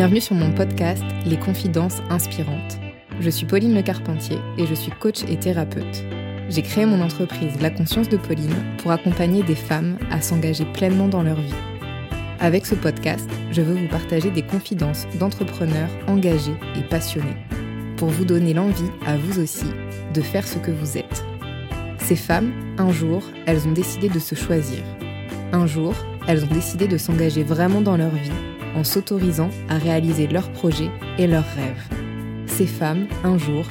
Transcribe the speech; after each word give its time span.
Bienvenue 0.00 0.22
sur 0.22 0.34
mon 0.34 0.50
podcast 0.50 1.04
Les 1.26 1.36
Confidences 1.36 2.00
Inspirantes. 2.08 2.80
Je 3.20 3.28
suis 3.28 3.44
Pauline 3.44 3.74
Le 3.74 3.82
Carpentier 3.82 4.38
et 4.56 4.64
je 4.64 4.72
suis 4.72 4.90
coach 4.92 5.24
et 5.28 5.36
thérapeute. 5.36 6.04
J'ai 6.48 6.62
créé 6.62 6.86
mon 6.86 7.02
entreprise 7.02 7.60
La 7.60 7.68
Conscience 7.68 8.08
de 8.08 8.16
Pauline 8.16 8.54
pour 8.78 8.92
accompagner 8.92 9.42
des 9.42 9.54
femmes 9.54 9.98
à 10.10 10.22
s'engager 10.22 10.64
pleinement 10.64 11.06
dans 11.06 11.22
leur 11.22 11.38
vie. 11.38 11.52
Avec 12.40 12.64
ce 12.64 12.74
podcast, 12.74 13.28
je 13.50 13.60
veux 13.60 13.74
vous 13.74 13.88
partager 13.88 14.30
des 14.30 14.40
confidences 14.40 15.06
d'entrepreneurs 15.18 15.90
engagés 16.06 16.56
et 16.78 16.82
passionnés 16.82 17.36
pour 17.98 18.08
vous 18.08 18.24
donner 18.24 18.54
l'envie, 18.54 18.90
à 19.04 19.18
vous 19.18 19.38
aussi, 19.38 19.66
de 20.14 20.22
faire 20.22 20.48
ce 20.48 20.56
que 20.56 20.70
vous 20.70 20.96
êtes. 20.96 21.24
Ces 21.98 22.16
femmes, 22.16 22.54
un 22.78 22.90
jour, 22.90 23.22
elles 23.44 23.68
ont 23.68 23.72
décidé 23.72 24.08
de 24.08 24.18
se 24.18 24.34
choisir. 24.34 24.82
Un 25.52 25.66
jour, 25.66 25.92
elles 26.26 26.42
ont 26.42 26.54
décidé 26.54 26.88
de 26.88 26.96
s'engager 26.96 27.42
vraiment 27.42 27.82
dans 27.82 27.98
leur 27.98 28.14
vie 28.14 28.32
en 28.74 28.84
s'autorisant 28.84 29.50
à 29.68 29.78
réaliser 29.78 30.26
leurs 30.26 30.50
projets 30.52 30.90
et 31.18 31.26
leurs 31.26 31.48
rêves. 31.54 31.88
Ces 32.46 32.66
femmes, 32.66 33.06
un 33.24 33.38
jour, 33.38 33.64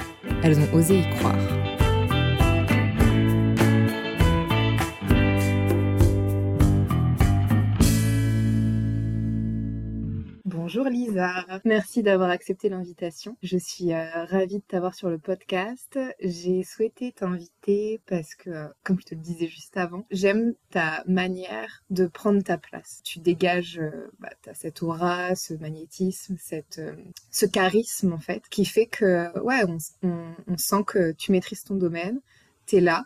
elles 0.43 0.59
ont 0.59 0.73
osé 0.73 0.99
y 0.99 1.09
croire. 1.17 1.58
Lisa, 11.19 11.59
merci 11.65 12.01
d'avoir 12.01 12.29
accepté 12.29 12.69
l'invitation. 12.69 13.35
Je 13.43 13.57
suis 13.57 13.93
euh, 13.93 14.25
ravie 14.25 14.59
de 14.59 14.63
t'avoir 14.65 14.95
sur 14.95 15.09
le 15.09 15.17
podcast. 15.17 15.99
J'ai 16.21 16.63
souhaité 16.63 17.11
t'inviter 17.11 18.01
parce 18.07 18.35
que, 18.35 18.49
euh, 18.49 18.67
comme 18.83 18.99
je 19.01 19.05
te 19.05 19.15
le 19.15 19.21
disais 19.21 19.47
juste 19.47 19.75
avant, 19.75 20.05
j'aime 20.11 20.53
ta 20.71 21.03
manière 21.07 21.83
de 21.89 22.07
prendre 22.07 22.41
ta 22.41 22.57
place. 22.57 23.01
Tu 23.03 23.19
dégages 23.19 23.79
euh, 23.79 24.09
bah, 24.19 24.29
as 24.47 24.53
cette 24.53 24.81
aura, 24.81 25.35
ce 25.35 25.53
magnétisme, 25.55 26.37
cette, 26.39 26.81
ce 27.31 27.45
charisme 27.45 28.13
en 28.13 28.19
fait, 28.19 28.43
qui 28.49 28.63
fait 28.63 28.87
que 28.87 29.37
ouais, 29.39 29.63
on, 30.03 30.57
sent 30.57 30.83
que 30.87 31.11
tu 31.11 31.31
maîtrises 31.31 31.63
ton 31.63 31.75
domaine, 31.75 32.21
tu 32.65 32.77
es 32.77 32.81
là, 32.81 33.05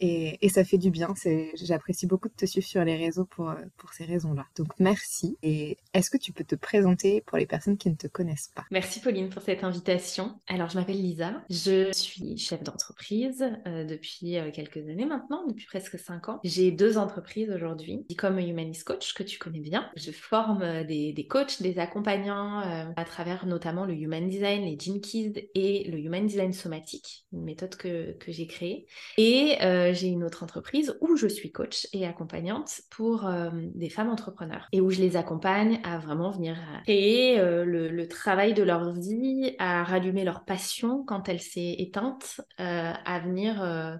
et, 0.00 0.48
ça 0.48 0.64
fait 0.64 0.78
du 0.78 0.90
bien. 0.90 1.12
J'apprécie 1.54 2.06
beaucoup 2.06 2.28
de 2.28 2.34
te 2.34 2.46
suivre 2.46 2.66
sur 2.66 2.84
les 2.84 2.96
réseaux 2.96 3.24
pour, 3.24 3.50
euh, 3.50 3.54
pour 3.76 3.92
ces 3.92 4.04
raisons-là. 4.04 4.46
Donc 4.56 4.68
merci. 4.78 5.36
Et 5.42 5.76
est-ce 5.92 6.10
que 6.10 6.18
tu 6.18 6.32
peux 6.32 6.44
te 6.44 6.54
présenter 6.54 7.22
pour 7.26 7.38
les 7.38 7.46
personnes 7.46 7.76
qui 7.76 7.90
ne 7.90 7.96
te 7.96 8.06
connaissent 8.06 8.50
pas? 8.54 8.64
Merci 8.70 9.00
Pauline 9.00 9.28
pour 9.28 9.42
cette 9.42 9.64
invitation. 9.64 10.38
Alors 10.46 10.68
je 10.70 10.78
m'appelle 10.78 11.00
Lisa. 11.00 11.42
Je 11.50 11.92
suis 11.92 12.38
chef 12.38 12.62
d'entreprise 12.62 13.44
euh, 13.66 13.84
depuis 13.84 14.36
euh, 14.36 14.50
quelques 14.52 14.88
années 14.88 15.06
maintenant, 15.06 15.46
depuis 15.46 15.66
presque 15.66 15.98
cinq 15.98 16.28
ans. 16.28 16.40
J'ai 16.44 16.70
deux 16.70 16.98
entreprises 16.98 17.50
aujourd'hui. 17.50 18.06
Comme 18.16 18.38
Humanist 18.38 18.84
Coach 18.84 19.12
que 19.14 19.22
tu 19.22 19.38
connais 19.38 19.60
bien. 19.60 19.90
Je 19.96 20.10
forme 20.10 20.84
des, 20.84 21.12
des 21.12 21.26
coachs, 21.26 21.60
des 21.60 21.78
accompagnants 21.78 22.60
à 22.96 23.04
travers 23.04 23.46
notamment 23.46 23.84
le 23.84 23.94
Human 23.94 24.28
Design, 24.28 24.64
les 24.64 24.78
Gene 24.78 25.00
Keys 25.00 25.50
et 25.54 25.84
le 25.90 25.98
Human 25.98 26.26
Design 26.26 26.52
somatique, 26.52 27.26
une 27.32 27.44
méthode 27.44 27.74
que, 27.76 28.12
que 28.12 28.32
j'ai 28.32 28.46
créée. 28.46 28.86
Et 29.18 29.56
j'ai 29.94 30.08
une 30.08 30.24
autre 30.24 30.42
entreprise 30.42 30.96
où 31.00 31.16
je 31.16 31.26
suis 31.26 31.50
coach 31.50 31.86
et 31.92 32.06
accompagnante 32.06 32.82
pour 32.90 33.26
euh, 33.26 33.50
des 33.52 33.88
femmes 33.88 34.10
entrepreneurs 34.10 34.68
et 34.72 34.80
où 34.80 34.90
je 34.90 35.00
les 35.00 35.16
accompagne 35.16 35.80
à 35.84 35.98
vraiment 35.98 36.30
venir 36.30 36.56
créer 36.84 37.40
euh, 37.40 37.64
le, 37.64 38.08
travail 38.08 38.52
de 38.52 38.62
leur 38.62 38.92
vie, 38.92 39.54
à 39.58 39.82
rallumer 39.82 40.24
leur 40.24 40.44
passion 40.44 41.04
quand 41.04 41.28
elle 41.28 41.40
s'est 41.40 41.76
éteinte, 41.78 42.42
euh, 42.60 42.92
à 43.04 43.18
venir 43.20 43.54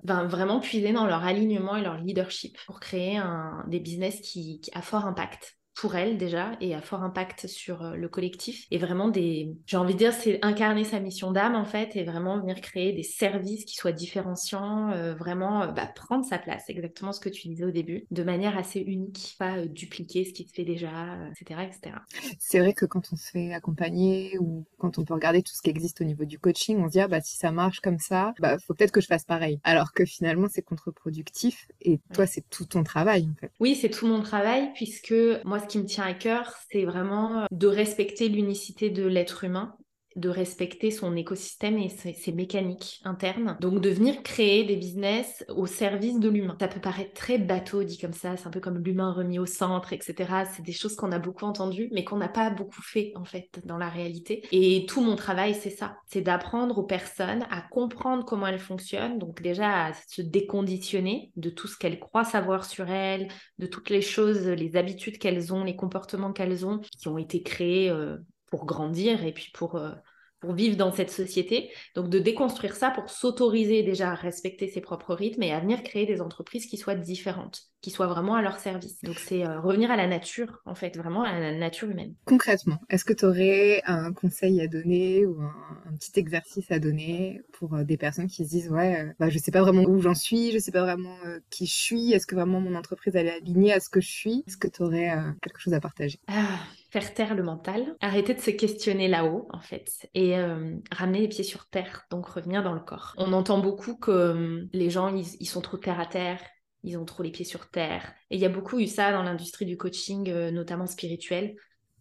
vraiment 0.05 0.61
puiser 0.61 0.93
dans 0.93 1.07
leur 1.07 1.25
alignement 1.25 1.77
et 1.77 1.83
leur 1.83 1.97
leadership 1.97 2.59
pour 2.67 2.81
créer 2.81 3.21
des 3.67 3.81
business 3.81 4.21
qui 4.21 4.61
a 4.75 4.83
fort 4.83 5.07
impact 5.07 5.57
pour 5.75 5.97
elle 5.97 6.17
déjà 6.19 6.53
et 6.61 6.75
a 6.75 6.81
fort 6.81 7.03
impact 7.03 7.47
sur 7.47 7.83
euh, 7.83 7.95
le 7.97 8.09
collectif. 8.09 8.67
Et 8.71 8.79
vraiment 8.79 9.09
des 9.09 9.55
j'ai 9.67 9.77
envie 9.77 9.95
de 9.95 9.99
dire 9.99 10.13
c'est 10.13 10.39
incarner 10.45 10.85
sa 10.85 11.01
mission 11.01 11.33
d'âme 11.33 11.57
en 11.57 11.65
fait 11.65 11.97
et 11.97 12.05
vraiment 12.05 12.39
venir 12.39 12.61
créer 12.61 12.93
des 12.93 13.03
services 13.03 13.65
qui 13.65 13.75
soient 13.75 13.93
différenciants 13.93 14.91
euh, 14.93 15.15
vraiment 15.15 15.63
euh, 15.63 15.67
bah, 15.73 15.87
prendre 15.87 16.25
sa 16.25 16.39
place. 16.39 16.65
Exactement 16.69 17.13
ce 17.13 17.21
que 17.21 17.29
tu 17.29 17.49
disais 17.49 17.65
au 17.65 17.71
début 17.71 18.07
de 18.11 18.23
manière 18.23 18.57
assez 18.57 18.81
unique 18.81 19.35
pas 19.39 19.67
dupliquer 19.67 20.25
ce 20.25 20.33
qui 20.33 20.47
se 20.47 20.53
fait 20.53 20.65
déjà 20.65 20.91
etc 21.31 21.61
etc 21.67 21.97
c'est 22.39 22.61
vrai 22.61 22.73
que 22.73 22.87
quand 22.87 23.13
on 23.13 23.17
se 23.17 23.31
fait 23.31 23.53
accompagner 23.53 24.39
ou 24.39 24.65
quand 24.79 24.99
on 24.99 25.05
peut 25.05 25.15
regarder 25.15 25.43
tout 25.43 25.53
ce 25.55 25.63
qui 25.63 25.71
existe 25.71 26.01
au 26.01 26.05
niveau 26.05 26.25
du 26.25 26.39
coaching 26.39 26.79
on 26.79 26.87
se 26.87 26.93
dit 26.93 27.01
ah, 27.01 27.09
bah 27.09 27.21
si 27.21 27.37
ça 27.37 27.51
marche 27.51 27.81
comme 27.81 27.99
ça 27.99 28.35
bah 28.39 28.59
faut 28.59 28.75
peut-être 28.75 28.93
que 28.93 29.01
je 29.01 29.07
fasse 29.07 29.25
pareil. 29.25 29.61
Alors 29.65 29.93
que 29.93 30.05
finalement 30.05 30.47
c'est 30.51 30.63
contre-productif 30.63 31.69
et 31.81 32.01
toi 32.13 32.27
c'est 32.27 32.49
tout 32.49 32.65
ton 32.65 32.85
travail 32.85 33.29
en 33.31 33.35
fait. 33.41 33.51
Oui 33.61 33.75
c'est 33.75 33.91
tout 33.91 34.07
mon 34.07 34.23
travail 34.23 34.73
puisque 34.75 35.15
moi 35.45 35.59
ce 35.65 35.69
qui 35.69 35.79
me 35.79 35.87
tient 35.87 36.05
à 36.05 36.15
cœur, 36.15 36.55
c'est 36.71 36.85
vraiment 36.85 37.47
de 37.51 37.67
respecter 37.67 38.29
l'unicité 38.29 38.91
de 38.91 39.05
l'être 39.07 39.45
humain 39.45 39.77
de 40.17 40.29
respecter 40.29 40.91
son 40.91 41.17
écosystème 41.17 41.79
et 41.79 41.89
ses, 41.89 42.33
mécaniques 42.33 43.01
internes. 43.05 43.57
Donc 43.61 43.81
de 43.81 43.91
venir 43.91 44.23
créer 44.23 44.65
des 44.65 44.77
business 44.77 45.45
au 45.49 45.67
service 45.67 46.19
de 46.19 46.29
l'humain. 46.29 46.57
Ça 46.61 46.69
peut 46.69 46.81
paraître 46.81 47.13
très 47.15 47.39
bateau 47.39 47.85
dit 47.85 47.99
comme 47.99 48.13
ça, 48.13 48.37
c'est 48.37 48.47
un 48.47 48.51
peu 48.51 48.61
comme 48.61 48.79
l'humain 48.79 49.13
remis 49.13 49.39
au 49.39 49.47
centre, 49.47 49.93
etc. 49.93 50.45
C'est 50.55 50.65
des 50.65 50.73
choses 50.73 50.97
qu'on 50.97 51.13
a 51.13 51.19
beaucoup 51.19 51.45
entendues, 51.45 51.89
mais 51.93 52.05
qu'on 52.05 52.17
n'a 52.17 52.29
pas 52.29 52.51
beaucoup 52.51 52.83
fait 52.83 53.13
en 53.15 53.25
fait 53.25 53.61
dans 53.65 53.79
la 53.79 53.89
réalité. 53.89 54.47
Et 54.53 54.87
tout 54.87 55.01
mon 55.01 55.17
travail, 55.17 55.55
c'est 55.55 55.71
ça, 55.71 55.97
c'est 56.07 56.21
d'apprendre 56.21 56.79
aux 56.79 56.85
personnes 56.85 57.47
à 57.51 57.63
comprendre 57.63 58.25
comment 58.25 58.47
elles 58.47 58.59
fonctionnent, 58.59 59.19
donc 59.19 59.43
déjà 59.43 59.87
à 59.87 59.93
se 60.09 60.23
déconditionner 60.23 61.33
de 61.37 61.51
tout 61.51 61.69
ce 61.69 61.77
qu'elles 61.77 61.99
croient 61.99 62.25
savoir 62.25 62.65
sur 62.65 62.89
elles, 62.89 63.29
de 63.59 63.67
toutes 63.67 63.91
les 63.91 64.03
choses, 64.03 64.47
les 64.47 64.77
habitudes 64.77 65.19
qu'elles 65.19 65.53
ont, 65.53 65.65
les 65.65 65.77
comportements 65.77 66.33
qu'elles 66.33 66.67
ont, 66.67 66.79
qui 66.79 67.09
ont 67.09 67.19
été 67.19 67.43
créés 67.43 67.91
euh, 67.91 68.17
pour 68.55 68.67
grandir 68.67 69.25
et 69.25 69.33
puis 69.33 69.51
pour, 69.53 69.75
euh, 69.75 69.91
pour 70.39 70.53
vivre 70.53 70.77
dans 70.77 70.93
cette 70.93 71.11
société. 71.11 71.73
Donc 71.97 72.09
de 72.09 72.21
déconstruire 72.21 72.77
ça 72.77 72.93
pour 72.93 73.11
s'autoriser 73.11 73.83
déjà 73.83 74.13
à 74.13 74.15
respecter 74.15 74.69
ses 74.69 74.81
propres 74.81 75.13
rythmes 75.13 75.43
et 75.43 75.53
à 75.53 75.59
venir 75.59 75.83
créer 75.83 76.07
des 76.07 76.21
entreprises 76.21 76.67
qui 76.67 76.77
soient 76.77 76.95
différentes, 76.95 77.63
qui 77.81 77.91
soient 77.91 78.07
vraiment 78.07 78.37
à 78.37 78.43
leur 78.43 78.61
service. 78.61 79.01
Donc 79.03 79.19
c'est 79.19 79.45
euh, 79.45 79.59
revenir 79.59 79.91
à 79.91 79.97
la 79.97 80.07
nature, 80.07 80.61
en 80.67 80.77
fait, 80.77 80.97
vraiment 80.97 81.25
à 81.25 81.37
la 81.37 81.51
nature 81.51 81.91
humaine. 81.91 82.15
Concrètement, 82.27 82.79
est-ce 82.91 83.05
que 83.05 83.13
tu 83.13 83.25
aurais 83.25 83.83
un 83.87 84.13
conseil 84.13 84.61
à 84.61 84.69
donner 84.69 85.27
ou 85.27 85.41
un, 85.43 85.97
petit 85.99 86.21
exercice 86.21 86.71
à 86.71 86.79
donner 86.79 87.41
pour 87.59 87.75
euh, 87.75 87.83
des 87.83 87.97
personnes 87.97 88.29
qui 88.29 88.45
se 88.45 88.51
disent 88.51 88.71
ouais, 88.71 89.13
bah, 89.19 89.31
je 89.31 89.39
sais 89.39 89.51
pas 89.51 89.63
vraiment 89.63 89.83
où 89.83 90.01
j'en 90.01 90.15
suis, 90.15 90.53
je 90.53 90.61
sais 90.61 90.71
pas 90.71 90.83
vraiment 90.83 91.17
qui 91.51 91.67
je 91.67 91.75
suis, 91.75 92.13
est-ce 92.13 92.29
que 92.29 92.37
vraiment 92.37 92.61
mon 92.61 92.77
entreprise 92.77 93.17
elle 93.17 93.27
est 93.27 93.35
alignée 93.35 93.73
à 93.73 93.81
ce 93.81 93.89
que 93.89 94.01
je 94.01 94.13
suis? 94.13 94.45
Est-ce 94.47 94.59
que 94.59 94.69
tu 94.69 94.85
aurais 94.85 95.13
quelque 95.43 95.59
chose 95.59 95.75
à 95.75 95.81
partager? 95.81 96.21
Ah 96.29 96.61
faire 96.95 97.13
taire 97.13 97.35
le 97.35 97.43
mental, 97.43 97.97
arrêter 98.01 98.35
de 98.35 98.41
se 98.41 98.53
questionner 98.53 99.09
là-haut 99.09 99.49
en 99.51 99.59
fait 99.59 100.09
et 100.15 100.39
euh, 100.39 100.77
ramener 100.93 101.19
les 101.19 101.27
pieds 101.27 101.43
sur 101.43 101.67
terre, 101.67 102.05
donc 102.09 102.25
revenir 102.27 102.63
dans 102.63 102.73
le 102.73 102.79
corps. 102.79 103.15
On 103.19 103.33
entend 103.33 103.59
beaucoup 103.59 103.97
que 103.97 104.13
euh, 104.13 104.69
les 104.73 104.91
gens 104.91 105.13
ils, 105.13 105.49
sont 105.49 105.61
trop 105.61 105.77
terre 105.77 105.99
à 105.99 106.07
terre, 106.07 106.41
ils 106.85 106.97
ont 106.97 107.05
trop 107.05 107.25
les 107.25 107.33
pieds 107.33 107.45
sur 107.45 107.69
terre 107.69 108.15
et 108.31 108.37
il 108.37 108.41
y 108.41 108.45
a 108.45 108.49
beaucoup 108.49 108.79
eu 108.79 108.87
ça 108.87 109.11
dans 109.11 109.25
l'industrie 109.25 109.67
du 109.67 109.77
coaching, 109.77 110.31
euh, 110.31 110.53
notamment 110.53 110.87
spirituel 110.87 111.57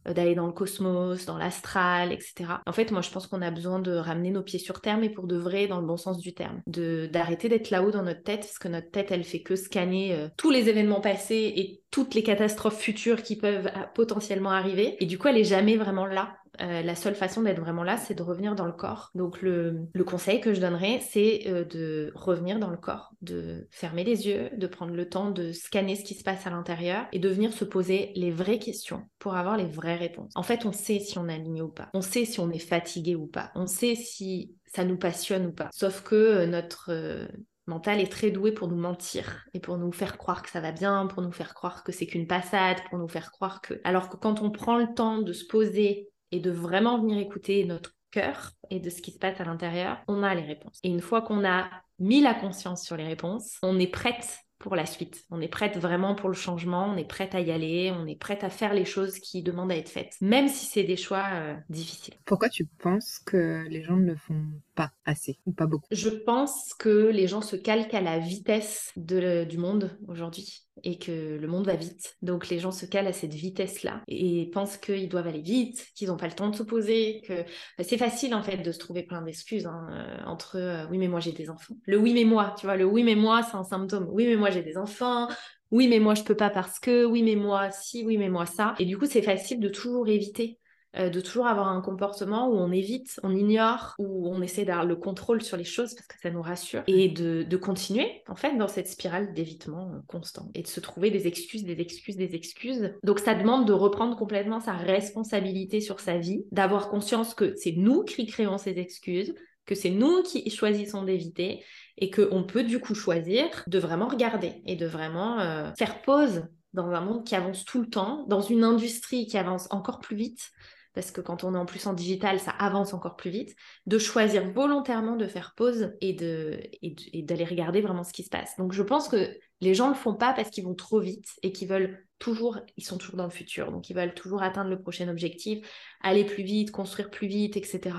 d'aller 0.06 0.36
dans 0.36 0.48
le 0.48 0.54
cosmos, 0.54 1.26
dans 1.26 1.38
l'astral, 1.38 2.12
etc. 2.12 2.62
En 2.66 2.74
fait, 2.74 2.92
moi, 2.92 3.02
je 3.02 3.10
pense 3.10 3.28
qu'on 3.28 3.42
a 3.42 3.52
besoin 3.52 3.80
de 3.80 3.92
ramener 3.94 4.32
nos 4.32 4.44
pieds 4.44 4.60
sur 4.60 4.82
terre, 4.82 4.98
mais 4.98 5.10
pour 5.10 5.28
de 5.28 5.38
vrai, 5.38 5.68
dans 5.68 5.80
le 5.80 5.88
bon 5.88 5.98
sens 5.98 6.20
du 6.20 6.34
terme. 6.34 6.62
De 6.68 7.10
d'arrêter 7.12 7.50
d'être 7.50 7.70
là-haut 7.70 7.92
dans 7.92 8.04
notre 8.04 8.24
tête, 8.24 8.42
parce 8.42 8.60
que 8.60 8.68
notre 8.68 8.92
tête, 8.92 9.12
elle 9.12 9.24
fait 9.24 9.42
que 9.42 9.56
scanner 9.56 10.28
tous 10.38 10.52
les 10.52 10.70
événements 10.70 11.02
passés 11.02 11.54
et 11.56 11.82
toutes 11.94 12.16
les 12.16 12.24
catastrophes 12.24 12.80
futures 12.80 13.22
qui 13.22 13.36
peuvent 13.36 13.68
euh, 13.68 13.84
potentiellement 13.94 14.50
arriver. 14.50 14.98
Et 15.00 15.06
du 15.06 15.18
coup, 15.18 15.28
elle 15.28 15.38
est 15.38 15.44
jamais 15.44 15.78
vraiment 15.78 16.06
là. 16.06 16.36
Euh, 16.62 16.82
la 16.82 16.96
seule 16.96 17.16
façon 17.16 17.42
d'être 17.42 17.60
vraiment 17.60 17.84
là, 17.84 17.98
c'est 17.98 18.14
de 18.14 18.22
revenir 18.22 18.56
dans 18.56 18.66
le 18.66 18.72
corps. 18.72 19.10
Donc 19.16 19.42
le, 19.42 19.88
conseil 20.06 20.40
que 20.40 20.54
je 20.54 20.62
donnerais, 20.62 21.00
c'est 21.02 21.44
euh, 21.48 21.66
de 21.66 22.12
revenir 22.16 22.60
dans 22.60 22.70
le 22.70 22.78
corps, 22.78 23.12
de 23.22 23.68
fermer 23.72 24.04
les 24.04 24.28
yeux, 24.28 24.50
de 24.56 24.68
prendre 24.68 24.94
le 24.94 25.10
temps 25.10 25.32
de 25.32 25.52
scanner 25.52 25.96
ce 25.96 26.04
qui 26.04 26.14
se 26.14 26.24
passe 26.24 26.46
à 26.46 26.52
l'intérieur 26.52 27.06
et 27.12 27.20
de 27.20 27.30
venir 27.30 27.54
se 27.54 27.66
poser 27.66 28.12
les 28.16 28.32
vraies 28.32 28.60
questions 28.60 29.08
pour 29.20 29.36
avoir 29.36 29.58
les 29.58 29.66
vraies 29.66 29.96
réponses. 29.96 30.32
En 30.36 30.44
fait, 30.44 30.66
on 30.66 30.72
sait 30.72 31.00
si 31.00 31.18
on 31.18 31.28
est 31.28 31.36
aligné 31.36 31.62
ou 31.62 31.70
pas. 31.70 31.90
On 31.94 32.02
sait 32.02 32.26
si 32.26 32.40
on 32.40 32.52
est 32.52 32.60
fatigué 32.60 33.16
ou 33.16 33.26
pas. 33.26 33.52
On 33.56 33.66
sait 33.66 33.96
si 33.96 34.56
ça 34.66 34.86
nous 34.86 34.98
passionne 34.98 35.48
ou 35.48 35.52
pas. 35.52 35.70
Sauf 35.72 36.02
que 36.02 36.46
notre 36.46 37.28
mental 37.68 38.00
est 38.00 38.12
très 38.12 38.32
doué 38.32 38.52
pour 38.52 38.68
nous 38.68 38.78
mentir 38.78 39.46
et 39.54 39.60
pour 39.60 39.78
nous 39.78 39.92
faire 39.92 40.18
croire 40.18 40.42
que 40.42 40.50
ça 40.50 40.60
va 40.60 40.72
bien, 40.72 41.08
pour 41.08 41.22
nous 41.22 41.32
faire 41.32 41.54
croire 41.54 41.84
que 41.84 41.92
c'est 41.92 42.06
qu'une 42.06 42.28
passade, 42.28 42.78
pour 42.90 43.00
nous 43.00 43.08
faire 43.08 43.32
croire 43.32 43.62
que... 43.62 43.80
Alors 43.84 44.10
que 44.10 44.18
quand 44.18 44.42
on 44.42 44.52
prend 44.52 44.78
le 44.78 44.94
temps 44.94 45.20
de 45.20 45.34
se 45.34 45.46
poser 45.46 46.10
et 46.34 46.40
de 46.40 46.50
vraiment 46.52 47.00
venir 47.00 47.20
écouter 47.20 47.64
notre 47.64 47.96
cœur 48.10 48.52
et 48.70 48.80
de 48.80 48.90
ce 48.90 49.02
qui 49.02 49.12
se 49.12 49.20
passe 49.20 49.40
à 49.40 49.46
l'intérieur, 49.46 50.00
on 50.08 50.24
a 50.24 50.34
les 50.34 50.42
réponses. 50.42 50.80
Et 50.84 50.90
une 50.90 51.02
fois 51.02 51.22
qu'on 51.22 51.46
a 51.46 51.70
mis 52.00 52.22
la 52.22 52.34
conscience 52.34 52.84
sur 52.84 52.98
les 52.98 53.06
réponses, 53.06 53.58
on 53.62 53.80
est 53.80 53.88
prête 53.88 54.40
pour 54.58 54.76
la 54.76 54.86
suite. 54.86 55.26
On 55.30 55.42
est 55.42 55.50
prête 55.50 55.78
vraiment 55.78 56.16
pour 56.16 56.30
le 56.30 56.36
changement, 56.36 56.86
on 56.86 56.96
est 56.96 57.08
prête 57.08 57.36
à 57.36 57.42
y 57.42 57.52
aller, 57.52 57.92
on 57.96 58.08
est 58.08 58.16
prête 58.16 58.44
à 58.44 58.50
faire 58.50 58.74
les 58.74 58.86
choses 58.86 59.20
qui 59.20 59.44
demandent 59.44 59.72
à 59.72 59.76
être 59.76 59.90
faites, 59.90 60.16
même 60.22 60.48
si 60.48 60.66
c'est 60.66 60.86
des 60.86 60.96
choix 60.96 61.26
euh, 61.34 61.54
difficiles. 61.70 62.16
Pourquoi 62.26 62.48
tu 62.48 62.66
penses 62.66 63.20
que 63.26 63.66
les 63.68 63.84
gens 63.84 63.98
ne 63.98 64.12
le 64.12 64.16
font 64.16 64.42
pas 64.74 64.92
assez 65.04 65.38
ou 65.46 65.52
pas 65.52 65.68
beaucoup? 65.68 65.86
Je 65.92 66.10
pense 66.10 66.74
que 66.76 67.10
les 67.10 67.28
gens 67.28 67.42
se 67.42 67.58
calquent 67.58 67.94
à 67.94 68.02
la 68.02 68.20
vitesse 68.20 68.94
de, 68.96 69.44
du 69.44 69.58
monde 69.58 69.98
aujourd'hui 70.08 70.64
et 70.84 70.98
que 70.98 71.38
le 71.38 71.48
monde 71.48 71.66
va 71.66 71.76
vite. 71.76 72.16
Donc 72.22 72.50
les 72.50 72.60
gens 72.60 72.72
se 72.72 72.86
calent 72.86 73.08
à 73.08 73.14
cette 73.14 73.34
vitesse-là 73.34 74.02
et 74.08 74.50
pensent 74.52 74.78
qu'ils 74.78 75.10
doivent 75.10 75.28
aller 75.28 75.42
vite, 75.42 75.88
qu'ils 75.96 76.08
n'ont 76.08 76.18
pas 76.18 76.28
le 76.28 76.34
temps 76.34 76.50
de 76.50 76.56
se 76.56 76.64
poser, 76.64 77.22
que 77.28 77.44
bah, 77.78 77.84
c'est 77.84 77.98
facile 77.98 78.34
en 78.34 78.42
fait 78.42 78.58
de 78.58 78.72
se 78.72 78.80
trouver 78.80 79.04
plein 79.04 79.22
d'excuses 79.22 79.66
hein, 79.68 79.88
euh, 79.92 80.26
entre 80.26 80.58
euh, 80.58 80.86
oui 80.90 80.98
mais 80.98 81.08
moi 81.08 81.20
j'ai 81.20 81.32
des 81.32 81.50
enfants. 81.50 81.76
Le 81.86 81.98
oui 81.98 82.14
mais 82.14 82.24
moi, 82.24 82.56
tu 82.58 82.66
vois, 82.66 82.76
le 82.76 82.86
oui 82.86 83.04
mais 83.04 83.16
moi 83.16 83.44
c'est 83.44 83.56
un 83.58 83.64
symptôme. 83.64 84.08
Oui 84.12 84.26
mais 84.26 84.36
moi 84.36 84.50
j'ai 84.50 84.64
des 84.64 84.78
enfants. 84.78 85.28
Oui 85.72 85.88
mais 85.88 86.00
moi 86.00 86.16
je 86.16 86.24
peux 86.24 86.36
pas 86.36 86.50
parce 86.50 86.80
que. 86.80 87.06
Oui 87.06 87.24
mais 87.24 87.36
moi 87.36 87.72
si. 87.72 88.04
Oui 88.06 88.18
mais 88.18 88.30
moi 88.30 88.46
ça. 88.46 88.76
Et 88.80 88.86
du 88.86 88.98
coup 88.98 89.06
c'est 89.06 89.22
facile 89.22 89.60
de 89.60 89.70
toujours 89.70 90.08
éviter 90.08 90.60
euh, 90.98 91.10
de 91.10 91.22
toujours 91.22 91.48
avoir 91.48 91.70
un 91.70 91.82
comportement 91.82 92.50
où 92.50 92.56
on 92.56 92.72
évite, 92.72 93.20
on 93.24 93.36
ignore, 93.36 93.96
où 93.98 94.28
on 94.30 94.42
essaie 94.42 94.64
d'avoir 94.64 94.86
le 94.86 94.96
contrôle 94.96 95.42
sur 95.42 95.58
les 95.58 95.64
choses 95.64 95.96
parce 95.96 96.08
que 96.08 96.20
ça 96.22 96.30
nous 96.30 96.42
rassure, 96.42 96.84
et 96.88 97.10
de, 97.10 97.58
continuer 97.58 98.24
en 98.28 98.36
fait 98.36 98.58
dans 98.58 98.68
cette 98.68 98.88
spirale 98.88 99.34
d'évitement 99.34 100.04
constant 100.08 100.50
et 100.54 100.62
de 100.62 100.68
se 100.68 100.80
trouver 100.80 101.12
des 101.12 101.28
excuses, 101.28 101.64
des 101.64 101.80
excuses, 101.80 102.18
des 102.18 102.36
excuses. 102.36 102.94
Donc 103.04 103.20
ça 103.20 103.36
demande 103.36 103.66
de 103.66 103.74
reprendre 103.74 104.18
complètement 104.18 104.60
sa 104.60 104.74
responsabilité 104.74 105.82
sur 105.82 106.00
sa 106.00 106.18
vie, 106.18 106.46
d'avoir 106.52 106.90
conscience 106.90 107.34
que 107.34 107.56
c'est 107.56 107.72
nous 107.72 108.04
qui 108.04 108.26
créons 108.26 108.58
ces 108.58 108.78
excuses, 108.78 109.34
que 109.66 109.76
c'est 109.76 109.90
nous 109.90 110.24
qui 110.24 110.50
choisissons 110.50 111.04
d'éviter 111.04 111.64
et 111.98 112.12
qu'on 112.12 112.44
peut 112.44 112.64
du 112.64 112.80
coup 112.80 112.96
choisir 112.96 113.46
de 113.68 113.80
vraiment 113.80 114.08
regarder 114.08 114.62
et 114.66 114.76
de 114.76 114.86
vraiment 114.86 115.40
euh, 115.40 115.72
faire 115.78 116.02
pause 116.02 116.44
dans 116.74 116.90
un 116.90 117.02
monde 117.02 117.24
qui 117.24 117.36
avance 117.36 117.66
tout 117.66 117.80
le 117.80 117.90
temps, 117.90 118.26
dans 118.28 118.42
une 118.42 118.64
industrie 118.64 119.28
qui 119.28 119.38
avance 119.38 119.68
encore 119.72 120.00
plus 120.00 120.16
vite, 120.16 120.52
parce 120.94 121.12
que 121.12 121.22
quand 121.22 121.44
on 121.44 121.56
est 121.56 121.58
en 121.58 121.66
plus 121.66 121.86
en 121.88 121.94
digital, 121.94 122.40
ça 122.40 122.52
avance 122.52 122.94
encore 122.94 123.16
plus 123.16 123.32
vite, 123.32 123.56
de 123.86 123.98
choisir 123.98 124.52
volontairement 124.52 125.16
de 125.16 125.28
faire 125.28 125.54
pause 125.56 125.94
et, 126.02 126.14
d'aller 126.14 127.46
regarder 127.46 127.82
vraiment 127.82 128.04
ce 128.04 128.14
qui 128.14 128.24
se 128.24 128.30
passe. 128.30 128.56
Donc 128.58 128.74
je 128.74 128.84
pense 128.84 129.10
que 129.10 129.36
les 129.62 129.74
gens 129.74 129.88
ne 129.88 129.94
le 129.94 130.00
font 130.00 130.16
pas 130.16 130.34
parce 130.34 130.50
qu'ils 130.50 130.66
vont 130.66 130.76
trop 130.76 131.00
vite 131.00 131.30
et 131.42 131.52
qu'ils 131.52 131.68
veulent 131.68 132.06
toujours, 132.20 132.60
ils 132.78 132.86
sont 132.86 132.98
toujours 132.98 133.18
dans 133.18 133.26
le 133.26 133.32
futur, 133.32 133.72
donc 133.72 133.90
ils 133.90 133.96
veulent 133.96 134.14
toujours 134.14 134.44
atteindre 134.44 134.70
le 134.70 134.82
prochain 134.82 135.08
objectif, 135.10 135.68
aller 136.02 136.26
plus 136.26 136.44
vite, 136.44 136.72
construire 136.72 137.10
plus 137.10 137.28
vite, 137.28 137.58
etc. 137.58 137.96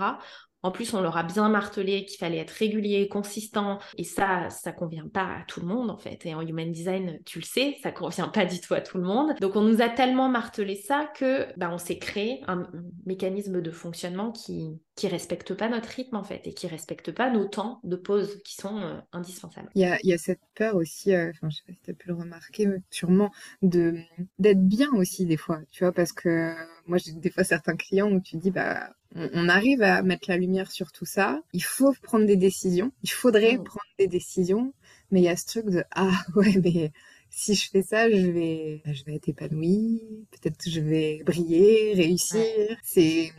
En 0.65 0.71
plus, 0.71 0.95
on 0.95 1.03
leur 1.03 1.19
a 1.19 1.23
bien 1.23 1.51
martelé 1.51 2.07
qu'il 2.07 2.19
fallait 2.19 2.39
être 2.39 2.51
régulier, 2.51 3.07
consistant, 3.07 3.81
et 3.99 4.05
ça, 4.05 4.49
ça 4.49 4.73
convient 4.73 5.07
pas 5.07 5.27
à 5.41 5.45
tout 5.47 5.61
le 5.61 5.67
monde 5.67 5.91
en 5.91 5.99
fait. 5.99 6.25
Et 6.25 6.35
en 6.35 6.41
human 6.41 6.73
design, 6.73 7.21
tu 7.27 7.39
le 7.39 7.45
sais, 7.45 7.77
ça 7.83 7.93
convient 7.93 8.29
pas 8.29 8.47
du 8.47 8.61
tout 8.63 8.73
à 8.73 8.81
tout 8.81 8.97
le 8.97 9.05
monde. 9.05 9.35
Donc 9.43 9.57
on 9.57 9.61
nous 9.61 9.83
a 9.83 9.91
tellement 9.91 10.31
martelé 10.31 10.75
ça 10.75 11.13
que 11.19 11.47
bah, 11.59 11.69
on 11.71 11.77
s'est 11.77 11.99
créé 11.99 12.41
un, 12.49 12.67
mécanisme 13.05 13.61
de 13.61 13.71
fonctionnement 13.71 14.33
qui 14.33 14.81
qui 14.97 15.09
respecte 15.09 15.55
pas 15.55 15.69
notre 15.69 15.89
rythme 15.89 16.15
en 16.15 16.23
fait 16.23 16.47
et 16.47 16.55
qui 16.55 16.69
respecte 16.69 17.11
pas 17.11 17.29
nos 17.29 17.47
temps 17.47 17.81
de 17.83 17.97
pause 17.97 18.41
qui 18.45 18.55
sont 18.55 18.79
euh, 18.79 19.01
indispensables. 19.13 19.69
Il 19.75 19.83
y 19.83 19.85
a, 19.85 19.99
y 20.05 20.13
a, 20.13 20.19
cette 20.19 20.41
peur 20.55 20.77
aussi, 20.77 21.13
euh, 21.13 21.31
enfin 21.31 21.51
je 21.51 21.57
sais 21.57 21.63
pas 21.67 21.73
si 21.73 21.81
tu 21.83 21.91
as 21.91 21.95
pu 21.95 22.09
le 22.09 22.15
remarquer, 22.15 22.69
sûrement 22.91 23.33
de 23.63 23.97
d'être 24.39 24.63
bien 24.65 24.89
aussi 24.95 25.27
des 25.27 25.37
fois, 25.37 25.59
tu 25.73 25.83
vois, 25.83 25.93
parce 25.93 26.13
que 26.13 26.55
moi 26.87 26.99
j'ai 26.99 27.13
des 27.13 27.31
fois 27.31 27.43
certains 27.43 27.77
clients 27.77 28.11
où 28.11 28.21
tu 28.21 28.37
dis 28.37 28.53
bah 28.53 28.91
on, 29.15 29.49
arrive 29.49 29.83
à 29.83 30.03
mettre 30.03 30.29
la 30.29 30.37
lumière 30.37 30.71
sur 30.71 30.93
tout 30.93 31.05
ça. 31.05 31.41
Il 31.53 31.63
faut 31.63 31.95
prendre 32.03 32.27
des 32.27 32.37
décisions. 32.37 32.93
Il 33.03 33.11
faudrait 33.11 33.59
mm. 33.59 33.65
prendre 33.65 33.87
des 33.99 34.09
décisions. 34.09 34.73
Mais 35.11 35.21
il 35.21 35.25
y 35.25 35.29
a 35.29 35.37
ce 35.37 35.47
truc 35.47 35.67
de 35.67 35.85
ah 35.95 36.11
ouais, 36.35 36.55
mais 36.63 36.93
si 37.31 37.55
je 37.55 37.71
fais 37.71 37.83
ça, 37.83 38.11
je 38.11 38.31
vais, 38.31 38.83
bah, 38.85 38.93
je 38.93 39.05
vais 39.05 39.17
être 39.17 39.29
épanouie. 39.29 40.03
Peut-être 40.31 40.57
que 40.57 40.71
je 40.71 40.81
vais 40.81 41.23
briller, 41.25 41.95
réussir. 41.95 42.45
C'est, 42.83 43.33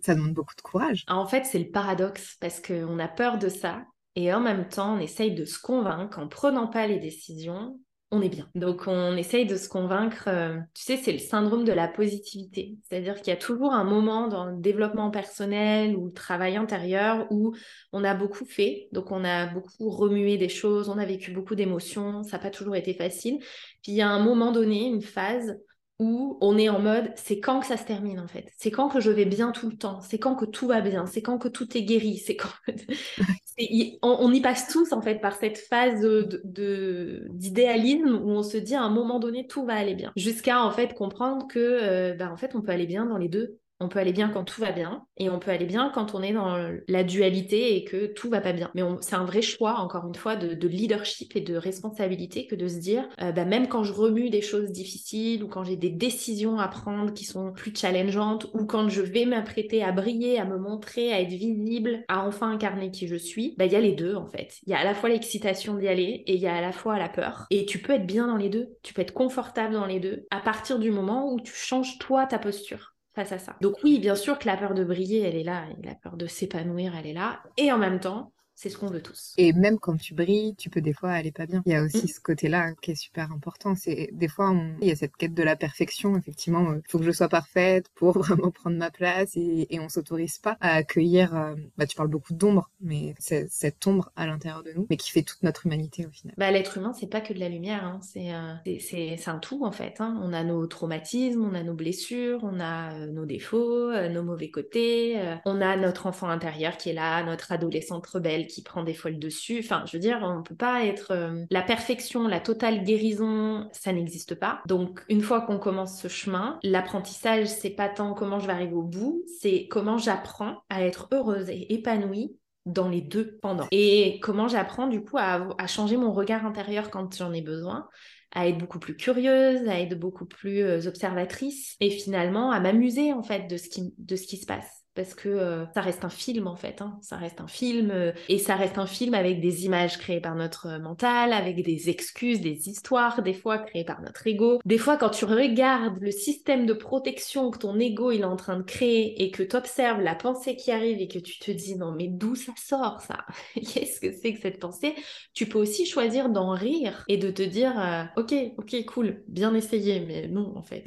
ça 0.00 0.14
demande 0.14 0.34
beaucoup 0.34 0.56
de 0.56 0.62
courage. 0.62 1.04
En 1.08 1.26
fait, 1.26 1.44
c'est 1.44 1.58
le 1.58 1.70
paradoxe 1.70 2.36
parce 2.40 2.60
qu'on 2.60 2.98
a 2.98 3.08
peur 3.08 3.38
de 3.38 3.48
ça. 3.48 3.84
Et 4.16 4.32
en 4.32 4.40
même 4.40 4.68
temps, 4.68 4.96
on 4.96 5.00
essaye 5.00 5.34
de 5.34 5.44
se 5.44 5.58
convaincre 5.60 6.18
en 6.18 6.28
prenant 6.28 6.66
pas 6.66 6.86
les 6.86 6.98
décisions 6.98 7.78
on 8.10 8.22
est 8.22 8.28
bien. 8.28 8.48
Donc 8.54 8.84
on 8.86 9.16
essaye 9.16 9.44
de 9.44 9.56
se 9.56 9.68
convaincre, 9.68 10.28
euh, 10.28 10.56
tu 10.74 10.82
sais, 10.82 10.96
c'est 10.96 11.12
le 11.12 11.18
syndrome 11.18 11.64
de 11.64 11.72
la 11.72 11.88
positivité. 11.88 12.76
C'est-à-dire 12.82 13.16
qu'il 13.16 13.28
y 13.28 13.36
a 13.36 13.36
toujours 13.36 13.72
un 13.72 13.84
moment 13.84 14.28
dans 14.28 14.46
le 14.46 14.56
développement 14.56 15.10
personnel 15.10 15.94
ou 15.94 16.06
le 16.06 16.12
travail 16.12 16.56
intérieur 16.56 17.26
où 17.30 17.54
on 17.92 18.04
a 18.04 18.14
beaucoup 18.14 18.46
fait, 18.46 18.88
donc 18.92 19.10
on 19.10 19.24
a 19.24 19.46
beaucoup 19.46 19.90
remué 19.90 20.38
des 20.38 20.48
choses, 20.48 20.88
on 20.88 20.96
a 20.96 21.04
vécu 21.04 21.32
beaucoup 21.32 21.54
d'émotions, 21.54 22.22
ça 22.22 22.38
n'a 22.38 22.42
pas 22.42 22.50
toujours 22.50 22.76
été 22.76 22.94
facile. 22.94 23.38
Puis 23.82 23.92
il 23.92 23.96
y 23.96 24.02
a 24.02 24.08
un 24.08 24.22
moment 24.22 24.52
donné, 24.52 24.86
une 24.86 25.02
phase 25.02 25.58
où 25.98 26.38
on 26.40 26.56
est 26.58 26.68
en 26.68 26.78
mode 26.78 27.10
c'est 27.16 27.40
quand 27.40 27.60
que 27.60 27.66
ça 27.66 27.76
se 27.76 27.84
termine 27.84 28.20
en 28.20 28.28
fait. 28.28 28.52
C'est 28.56 28.70
quand 28.70 28.88
que 28.88 29.00
je 29.00 29.10
vais 29.10 29.24
bien 29.24 29.50
tout 29.50 29.68
le 29.68 29.76
temps. 29.76 30.00
C'est 30.00 30.18
quand 30.18 30.36
que 30.36 30.44
tout 30.44 30.68
va 30.68 30.80
bien. 30.80 31.06
C'est 31.06 31.22
quand 31.22 31.38
que 31.38 31.48
tout 31.48 31.76
est 31.76 31.82
guéri. 31.82 32.18
C'est 32.18 32.36
quand 32.36 32.48
on, 34.02 34.32
y 34.32 34.40
passe 34.40 34.68
tous 34.68 34.92
en 34.92 35.02
fait 35.02 35.20
par 35.20 35.34
cette 35.34 35.58
phase 35.58 36.06
d'idéalisme 36.44 38.20
où 38.22 38.30
on 38.30 38.42
se 38.42 38.56
dit 38.56 38.76
à 38.76 38.82
un 38.82 38.90
moment 38.90 39.18
donné 39.18 39.46
tout 39.46 39.64
va 39.64 39.74
aller 39.74 39.94
bien. 39.94 40.12
Jusqu'à 40.16 40.62
en 40.62 40.70
fait 40.70 40.94
comprendre 40.94 41.48
que 41.48 41.58
euh, 41.58 42.14
bah, 42.14 42.30
en 42.32 42.36
fait 42.36 42.54
on 42.54 42.62
peut 42.62 42.72
aller 42.72 42.86
bien 42.86 43.06
dans 43.06 43.18
les 43.18 43.28
deux 43.28 43.58
on 43.80 43.88
peut 43.88 43.98
aller 43.98 44.12
bien 44.12 44.28
quand 44.28 44.44
tout 44.44 44.60
va 44.60 44.72
bien 44.72 45.04
et 45.16 45.30
on 45.30 45.38
peut 45.38 45.50
aller 45.50 45.66
bien 45.66 45.90
quand 45.94 46.14
on 46.14 46.22
est 46.22 46.32
dans 46.32 46.56
la 46.88 47.04
dualité 47.04 47.76
et 47.76 47.84
que 47.84 48.06
tout 48.06 48.28
va 48.28 48.40
pas 48.40 48.52
bien. 48.52 48.70
Mais 48.74 48.82
c'est 49.00 49.14
un 49.14 49.24
vrai 49.24 49.42
choix, 49.42 49.78
encore 49.78 50.06
une 50.06 50.14
fois, 50.14 50.36
de, 50.36 50.68
leadership 50.68 51.34
et 51.34 51.40
de 51.40 51.56
responsabilité 51.56 52.46
que 52.46 52.54
de 52.54 52.68
se 52.68 52.78
dire, 52.78 53.08
euh, 53.22 53.32
bah, 53.32 53.44
même 53.44 53.68
quand 53.68 53.84
je 53.84 53.92
remue 53.92 54.28
des 54.28 54.42
choses 54.42 54.70
difficiles 54.70 55.42
ou 55.42 55.48
quand 55.48 55.64
j'ai 55.64 55.76
des 55.76 55.90
décisions 55.90 56.58
à 56.58 56.68
prendre 56.68 57.12
qui 57.12 57.24
sont 57.24 57.52
plus 57.52 57.74
challengeantes 57.74 58.48
ou 58.52 58.66
quand 58.66 58.88
je 58.88 59.00
vais 59.00 59.24
m'apprêter 59.24 59.82
à 59.82 59.92
briller, 59.92 60.38
à 60.38 60.44
me 60.44 60.58
montrer, 60.58 61.12
à 61.12 61.20
être 61.20 61.28
visible, 61.28 62.04
à 62.08 62.26
enfin 62.26 62.50
incarner 62.50 62.90
qui 62.90 63.08
je 63.08 63.16
suis, 63.16 63.54
bah, 63.56 63.64
il 63.64 63.72
y 63.72 63.76
a 63.76 63.80
les 63.80 63.92
deux 63.92 64.14
en 64.14 64.26
fait. 64.26 64.58
Il 64.66 64.70
y 64.70 64.74
a 64.74 64.78
à 64.78 64.84
la 64.84 64.94
fois 64.94 65.08
l'excitation 65.08 65.74
d'y 65.74 65.88
aller 65.88 66.22
et 66.26 66.34
il 66.34 66.40
y 66.40 66.46
a 66.46 66.54
à 66.54 66.60
la 66.60 66.72
fois 66.72 66.98
la 66.98 67.08
peur. 67.08 67.46
Et 67.50 67.64
tu 67.64 67.78
peux 67.78 67.94
être 67.94 68.06
bien 68.06 68.26
dans 68.26 68.36
les 68.36 68.50
deux, 68.50 68.68
tu 68.82 68.92
peux 68.92 69.02
être 69.02 69.14
confortable 69.14 69.74
dans 69.74 69.86
les 69.86 70.00
deux 70.00 70.26
à 70.30 70.40
partir 70.40 70.78
du 70.78 70.90
moment 70.90 71.32
où 71.32 71.40
tu 71.40 71.52
changes 71.54 71.98
toi 71.98 72.26
ta 72.26 72.38
posture 72.38 72.97
à 73.20 73.38
ça. 73.38 73.56
Donc 73.60 73.74
oui, 73.84 73.98
bien 73.98 74.14
sûr 74.14 74.38
que 74.38 74.46
la 74.46 74.56
peur 74.56 74.74
de 74.74 74.84
briller, 74.84 75.22
elle 75.22 75.36
est 75.36 75.44
là, 75.44 75.64
et 75.70 75.86
la 75.86 75.94
peur 75.94 76.16
de 76.16 76.26
s'épanouir, 76.26 76.94
elle 76.96 77.06
est 77.06 77.14
là. 77.14 77.40
Et 77.56 77.72
en 77.72 77.78
même 77.78 78.00
temps, 78.00 78.32
c'est 78.58 78.70
ce 78.70 78.76
qu'on 78.76 78.88
veut 78.88 79.00
tous. 79.00 79.34
Et 79.38 79.52
même 79.52 79.78
quand 79.78 79.96
tu 79.96 80.14
brilles, 80.14 80.56
tu 80.56 80.68
peux 80.68 80.80
des 80.80 80.92
fois 80.92 81.12
aller 81.12 81.30
pas 81.30 81.46
bien. 81.46 81.62
Il 81.64 81.70
y 81.70 81.76
a 81.76 81.82
aussi 81.84 82.06
mm. 82.06 82.08
ce 82.08 82.20
côté-là 82.20 82.72
qui 82.82 82.90
est 82.90 82.96
super 82.96 83.30
important. 83.30 83.76
C'est 83.76 84.10
des 84.12 84.26
fois, 84.26 84.52
il 84.82 84.88
y 84.88 84.90
a 84.90 84.96
cette 84.96 85.16
quête 85.16 85.32
de 85.32 85.44
la 85.44 85.54
perfection. 85.54 86.16
Effectivement, 86.16 86.74
il 86.74 86.82
faut 86.88 86.98
que 86.98 87.04
je 87.04 87.12
sois 87.12 87.28
parfaite 87.28 87.86
pour 87.94 88.18
vraiment 88.18 88.50
prendre 88.50 88.76
ma 88.76 88.90
place 88.90 89.36
et, 89.36 89.68
et 89.70 89.78
on 89.78 89.88
s'autorise 89.88 90.38
pas 90.38 90.56
à 90.60 90.74
accueillir. 90.74 91.36
Euh, 91.36 91.54
bah, 91.76 91.86
tu 91.86 91.94
parles 91.94 92.08
beaucoup 92.08 92.34
d'ombre, 92.34 92.68
mais 92.80 93.14
c'est 93.20 93.48
cette 93.48 93.86
ombre 93.86 94.10
à 94.16 94.26
l'intérieur 94.26 94.64
de 94.64 94.72
nous, 94.72 94.88
mais 94.90 94.96
qui 94.96 95.12
fait 95.12 95.22
toute 95.22 95.44
notre 95.44 95.66
humanité 95.66 96.04
au 96.04 96.10
final. 96.10 96.34
Bah, 96.36 96.50
l'être 96.50 96.78
humain, 96.78 96.92
c'est 96.92 97.06
pas 97.06 97.20
que 97.20 97.32
de 97.32 97.38
la 97.38 97.48
lumière. 97.48 97.84
Hein. 97.84 98.00
Euh, 98.16 98.54
c'est 98.80 99.14
c'est 99.18 99.30
un 99.30 99.38
tout 99.38 99.64
en 99.64 99.72
fait. 99.72 100.00
Hein. 100.00 100.20
On 100.24 100.32
a 100.32 100.42
nos 100.42 100.66
traumatismes, 100.66 101.44
on 101.44 101.54
a 101.54 101.62
nos 101.62 101.74
blessures, 101.74 102.40
on 102.42 102.58
a 102.58 102.92
euh, 102.94 103.06
nos 103.06 103.24
défauts, 103.24 103.92
nos 104.08 104.24
mauvais 104.24 104.50
côtés. 104.50 105.16
on 105.44 105.60
a 105.60 105.76
notre 105.76 106.06
enfant 106.06 106.28
intérieur 106.28 106.76
qui 106.76 106.90
est 106.90 106.94
là, 106.94 107.22
notre 107.22 107.52
adolescente 107.52 108.04
rebelle 108.08 108.47
qui 108.48 108.62
prend 108.62 108.82
des 108.82 108.94
fois 108.94 109.10
le 109.10 109.16
dessus. 109.16 109.60
Enfin, 109.60 109.84
je 109.86 109.92
veux 109.96 110.00
dire, 110.00 110.18
on 110.22 110.38
ne 110.38 110.42
peut 110.42 110.56
pas 110.56 110.84
être... 110.84 111.12
Euh, 111.12 111.44
la 111.50 111.62
perfection, 111.62 112.26
la 112.26 112.40
totale 112.40 112.82
guérison, 112.82 113.68
ça 113.72 113.92
n'existe 113.92 114.34
pas. 114.34 114.60
Donc, 114.66 115.04
une 115.08 115.22
fois 115.22 115.42
qu'on 115.42 115.58
commence 115.58 116.00
ce 116.00 116.08
chemin, 116.08 116.58
l'apprentissage, 116.62 117.46
c'est 117.46 117.70
pas 117.70 117.88
tant 117.88 118.14
comment 118.14 118.40
je 118.40 118.46
vais 118.46 118.52
arriver 118.52 118.74
au 118.74 118.82
bout, 118.82 119.24
c'est 119.40 119.68
comment 119.70 119.98
j'apprends 119.98 120.62
à 120.68 120.82
être 120.84 121.08
heureuse 121.12 121.48
et 121.48 121.72
épanouie 121.72 122.36
dans 122.66 122.88
les 122.88 123.00
deux 123.00 123.38
pendant. 123.40 123.66
Et 123.70 124.18
comment 124.20 124.48
j'apprends 124.48 124.88
du 124.88 125.02
coup 125.02 125.16
à, 125.18 125.66
changer 125.66 125.96
mon 125.96 126.12
regard 126.12 126.44
intérieur 126.44 126.90
quand 126.90 127.16
j'en 127.16 127.32
ai 127.32 127.42
besoin, 127.42 127.88
à 128.34 128.48
être 128.48 128.58
beaucoup 128.58 128.78
plus 128.78 128.96
curieuse, 128.96 129.66
à 129.68 129.80
être 129.80 129.98
beaucoup 129.98 130.26
plus 130.26 130.62
euh, 130.62 130.86
observatrice 130.86 131.76
et 131.80 131.90
finalement 131.90 132.50
à 132.50 132.60
m'amuser 132.60 133.12
en 133.12 133.22
fait 133.22 133.46
de 133.48 133.56
ce 133.56 134.26
qui 134.26 134.36
se 134.36 134.46
passe 134.46 134.84
parce 134.98 135.14
que 135.14 135.28
euh, 135.28 135.64
ça 135.74 135.80
reste 135.80 136.04
un 136.04 136.10
film 136.10 136.48
en 136.48 136.56
fait, 136.56 136.82
hein. 136.82 136.98
ça 137.02 137.16
reste 137.16 137.40
un 137.40 137.46
film 137.46 137.92
euh, 137.92 138.10
et 138.28 138.38
ça 138.38 138.56
reste 138.56 138.78
un 138.78 138.86
film 138.86 139.14
avec 139.14 139.40
des 139.40 139.64
images 139.64 139.96
créées 139.96 140.20
par 140.20 140.34
notre 140.34 140.66
euh, 140.66 140.78
mental, 140.80 141.32
avec 141.32 141.62
des 141.62 141.88
excuses, 141.88 142.40
des 142.40 142.68
histoires 142.68 143.22
des 143.22 143.32
fois 143.32 143.58
créées 143.58 143.84
par 143.84 144.02
notre 144.02 144.26
ego. 144.26 144.58
Des 144.64 144.76
fois 144.76 144.96
quand 144.96 145.10
tu 145.10 145.24
regardes 145.24 146.00
le 146.00 146.10
système 146.10 146.66
de 146.66 146.72
protection 146.72 147.52
que 147.52 147.58
ton 147.58 147.78
ego 147.78 148.10
il 148.10 148.22
est 148.22 148.24
en 148.24 148.34
train 148.34 148.56
de 148.56 148.64
créer 148.64 149.22
et 149.22 149.30
que 149.30 149.44
tu 149.44 149.54
observes 149.54 150.00
la 150.00 150.16
pensée 150.16 150.56
qui 150.56 150.72
arrive 150.72 151.00
et 151.00 151.06
que 151.06 151.20
tu 151.20 151.38
te 151.38 151.52
dis 151.52 151.76
non 151.76 151.92
mais 151.92 152.08
d'où 152.08 152.34
ça 152.34 152.52
sort 152.56 153.00
ça? 153.00 153.18
Qu'est-ce 153.54 154.00
que 154.00 154.10
c'est 154.10 154.34
que 154.34 154.40
cette 154.40 154.58
pensée? 154.58 154.96
Tu 155.32 155.46
peux 155.46 155.60
aussi 155.60 155.86
choisir 155.86 156.28
d'en 156.28 156.50
rire 156.50 157.04
et 157.06 157.18
de 157.18 157.30
te 157.30 157.42
dire 157.42 158.08
ok 158.16 158.34
ok 158.56 158.84
cool 158.86 159.22
bien 159.28 159.54
essayé 159.54 160.00
mais 160.00 160.26
non 160.26 160.54
en 160.56 160.62
fait 160.62 160.82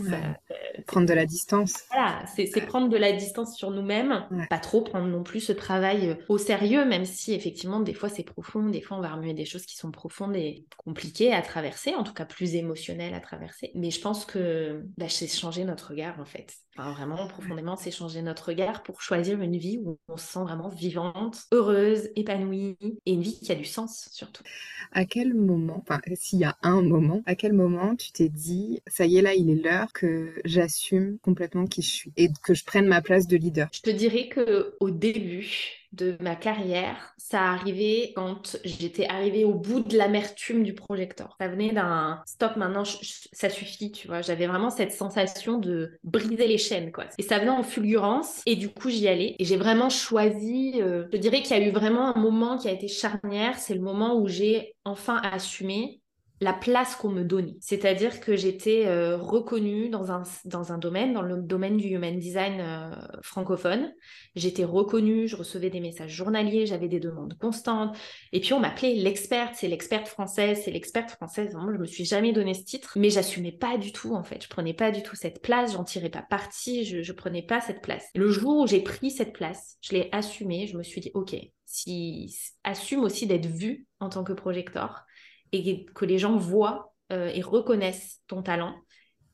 prendre 0.86 1.08
de 1.08 1.14
la 1.14 1.26
distance. 1.26 1.86
Voilà 1.94 2.26
c'est 2.36 2.66
prendre 2.66 2.90
de 2.90 2.98
la 2.98 3.14
distance 3.14 3.56
sur 3.56 3.72
nous-mêmes 3.72 4.01
pas 4.50 4.60
trop 4.60 4.82
prendre 4.82 5.08
non 5.08 5.24
plus 5.24 5.40
ce 5.40 5.52
travail 5.52 6.10
euh, 6.10 6.16
au 6.30 6.38
sérieux, 6.38 6.86
même 6.86 7.06
si 7.06 7.34
effectivement 7.34 7.80
des 7.80 7.94
fois 7.94 8.10
c'est 8.10 8.24
profond, 8.24 8.70
des 8.70 8.82
fois 8.82 8.98
on 8.98 9.02
va 9.02 9.14
remuer 9.14 9.34
des 9.34 9.46
choses 9.46 9.66
qui 9.66 9.76
sont 9.76 9.92
profondes 9.92 10.36
et 10.36 10.66
compliquées 10.78 11.34
à 11.34 11.42
traverser, 11.42 11.96
en 11.96 12.04
tout 12.04 12.14
cas 12.14 12.26
plus 12.26 12.56
émotionnelles 12.56 13.14
à 13.14 13.20
traverser. 13.20 13.72
Mais 13.76 13.92
je 13.92 14.02
pense 14.02 14.26
que 14.26 14.84
bah, 14.98 15.10
c'est 15.10 15.28
changer 15.28 15.64
notre 15.64 15.90
regard 15.90 16.20
en 16.20 16.26
fait. 16.26 16.56
Vraiment, 16.78 17.28
profondément, 17.28 17.76
c'est 17.76 17.92
changer 17.92 18.22
notre 18.22 18.50
regard 18.50 18.84
pour 18.84 19.02
choisir 19.02 19.42
une 19.42 19.58
vie 19.58 19.80
où 19.84 20.00
on 20.08 20.18
se 20.18 20.26
sent 20.26 20.40
vraiment 20.40 20.70
vivante, 20.70 21.44
heureuse, 21.52 22.10
épanouie 22.16 22.78
et 23.06 23.14
une 23.14 23.22
vie 23.22 23.40
qui 23.40 23.52
a 23.52 23.56
du 23.56 23.66
sens 23.66 24.10
surtout. 24.12 24.44
À 24.92 25.06
quel 25.06 25.34
moment, 25.34 25.84
enfin, 25.88 26.00
s'il 26.16 26.40
y 26.40 26.44
a 26.46 26.58
un 26.64 26.82
moment, 26.82 27.22
à 27.26 27.36
quel 27.36 27.54
moment 27.54 27.96
tu 27.96 28.12
t'es 28.12 28.30
dit, 28.30 28.82
ça 28.88 29.06
y 29.06 29.18
est, 29.18 29.22
là, 29.22 29.34
il 29.34 29.50
est 29.50 29.62
l'heure 29.62 29.92
que 29.94 30.34
j'assume 30.46 31.18
complètement 31.20 31.66
qui 31.66 31.82
je 31.82 31.90
suis 31.90 32.14
et 32.18 32.30
que 32.44 32.54
je 32.54 32.64
prenne 32.66 32.88
ma 32.88 33.02
place 33.02 33.28
de 33.28 33.38
leader? 33.38 33.70
Je 33.74 33.82
te 33.82 33.90
dirais 33.90 34.28
que 34.28 34.76
au 34.80 34.90
début, 34.92 35.81
de 35.92 36.18
ma 36.22 36.36
carrière, 36.36 37.14
ça 37.18 37.42
arrivait 37.42 38.14
quand 38.16 38.58
j'étais 38.64 39.08
arrivée 39.08 39.46
au 39.46 39.54
bout 39.54 39.82
de 39.82 39.98
l'amertume 39.98 40.64
du 40.64 40.74
projecteur. 40.74 41.36
Ça 41.40 41.48
venait 41.48 41.72
d'un 41.72 42.22
stop 42.26 42.56
maintenant, 42.56 42.84
ça 42.86 43.50
suffit, 43.50 43.92
tu 43.92 44.08
vois. 44.08 44.22
J'avais 44.22 44.48
vraiment 44.48 44.70
cette 44.70 44.92
sensation 44.92 45.58
de 45.58 45.92
briser 46.04 46.48
les 46.48 46.58
chaînes, 46.58 46.92
quoi. 46.92 47.06
Et 47.18 47.24
ça 47.24 47.40
venait 47.40 47.50
en 47.50 47.64
fulgurance, 47.64 48.42
et 48.46 48.56
du 48.56 48.70
coup 48.70 48.90
j'y 48.90 49.08
allais. 49.08 49.36
Et 49.40 49.46
j'ai 49.46 49.58
vraiment 49.58 49.90
choisi, 49.90 50.82
euh, 50.82 51.06
je 51.12 51.18
dirais 51.18 51.42
qu'il 51.42 51.58
y 51.58 51.62
a 51.62 51.68
eu 51.68 51.72
vraiment 51.72 52.16
un 52.16 52.20
moment 52.20 52.58
qui 52.58 52.68
a 52.68 52.72
été 52.72 52.88
charnière, 52.88 53.58
c'est 53.58 53.76
le 53.76 53.82
moment 53.82 54.16
où 54.16 54.28
j'ai 54.28 54.76
enfin 54.86 55.22
assumé 55.24 56.01
la 56.42 56.54
place 56.54 56.96
qu'on 56.96 57.10
me 57.10 57.24
donnait. 57.24 57.56
C'est-à-dire 57.60 58.20
que 58.20 58.36
j'étais 58.36 58.88
euh, 58.88 59.16
reconnue 59.16 59.90
dans 59.90 60.12
un, 60.12 60.24
dans 60.46 60.72
un 60.74 60.80
domaine, 60.80 61.14
dans 61.14 61.22
le 61.22 61.40
domaine 61.40 61.78
du 61.78 61.88
human 61.90 62.18
design 62.18 62.60
euh, 62.60 62.90
francophone. 63.22 63.94
J'étais 64.36 64.64
reconnue, 64.64 65.28
je 65.28 65.36
recevais 65.36 65.70
des 65.70 65.80
messages 65.80 66.12
journaliers, 66.12 66.66
j'avais 66.66 66.88
des 66.88 67.00
demandes 67.00 67.38
constantes. 67.38 67.96
Et 68.32 68.40
puis 68.40 68.54
on 68.54 68.60
m'appelait 68.60 68.96
l'experte, 68.96 69.54
c'est 69.56 69.68
l'experte 69.68 70.08
française, 70.08 70.60
c'est 70.66 70.72
l'experte 70.72 71.12
française. 71.12 71.54
Moi, 71.54 71.74
je 71.74 71.78
me 71.78 71.86
suis 71.86 72.06
jamais 72.06 72.34
donné 72.34 72.56
ce 72.56 72.64
titre, 72.64 72.94
mais 72.96 73.12
j'assumais 73.12 73.52
pas 73.52 73.78
du 73.78 73.92
tout 73.92 74.16
en 74.16 74.24
fait. 74.24 74.44
Je 74.44 74.50
prenais 74.50 74.74
pas 74.74 74.90
du 74.90 75.04
tout 75.04 75.16
cette 75.16 75.44
place, 75.44 75.74
j'en 75.74 75.84
tirais 75.84 76.10
pas 76.10 76.24
parti, 76.24 76.86
je, 76.86 77.04
je 77.04 77.12
prenais 77.14 77.44
pas 77.44 77.62
cette 77.62 77.84
place. 77.84 78.08
Le 78.16 78.32
jour 78.32 78.62
où 78.62 78.68
j'ai 78.68 78.82
pris 78.82 79.12
cette 79.12 79.34
place, 79.34 79.78
je 79.82 79.94
l'ai 79.94 80.10
assumée, 80.12 80.66
je 80.66 80.76
me 80.76 80.82
suis 80.82 81.02
dit 81.02 81.12
ok, 81.14 81.36
si 81.66 82.36
assume 82.64 83.04
aussi 83.04 83.28
d'être 83.28 83.46
vue 83.46 83.86
en 84.00 84.10
tant 84.10 84.24
que 84.24 84.34
projecteur 84.34 85.06
et 85.52 85.86
que 85.86 86.06
les 86.06 86.18
gens 86.18 86.38
voient 86.38 86.94
euh, 87.12 87.32
et 87.34 87.42
reconnaissent 87.42 88.22
ton 88.28 88.42
talent. 88.42 88.76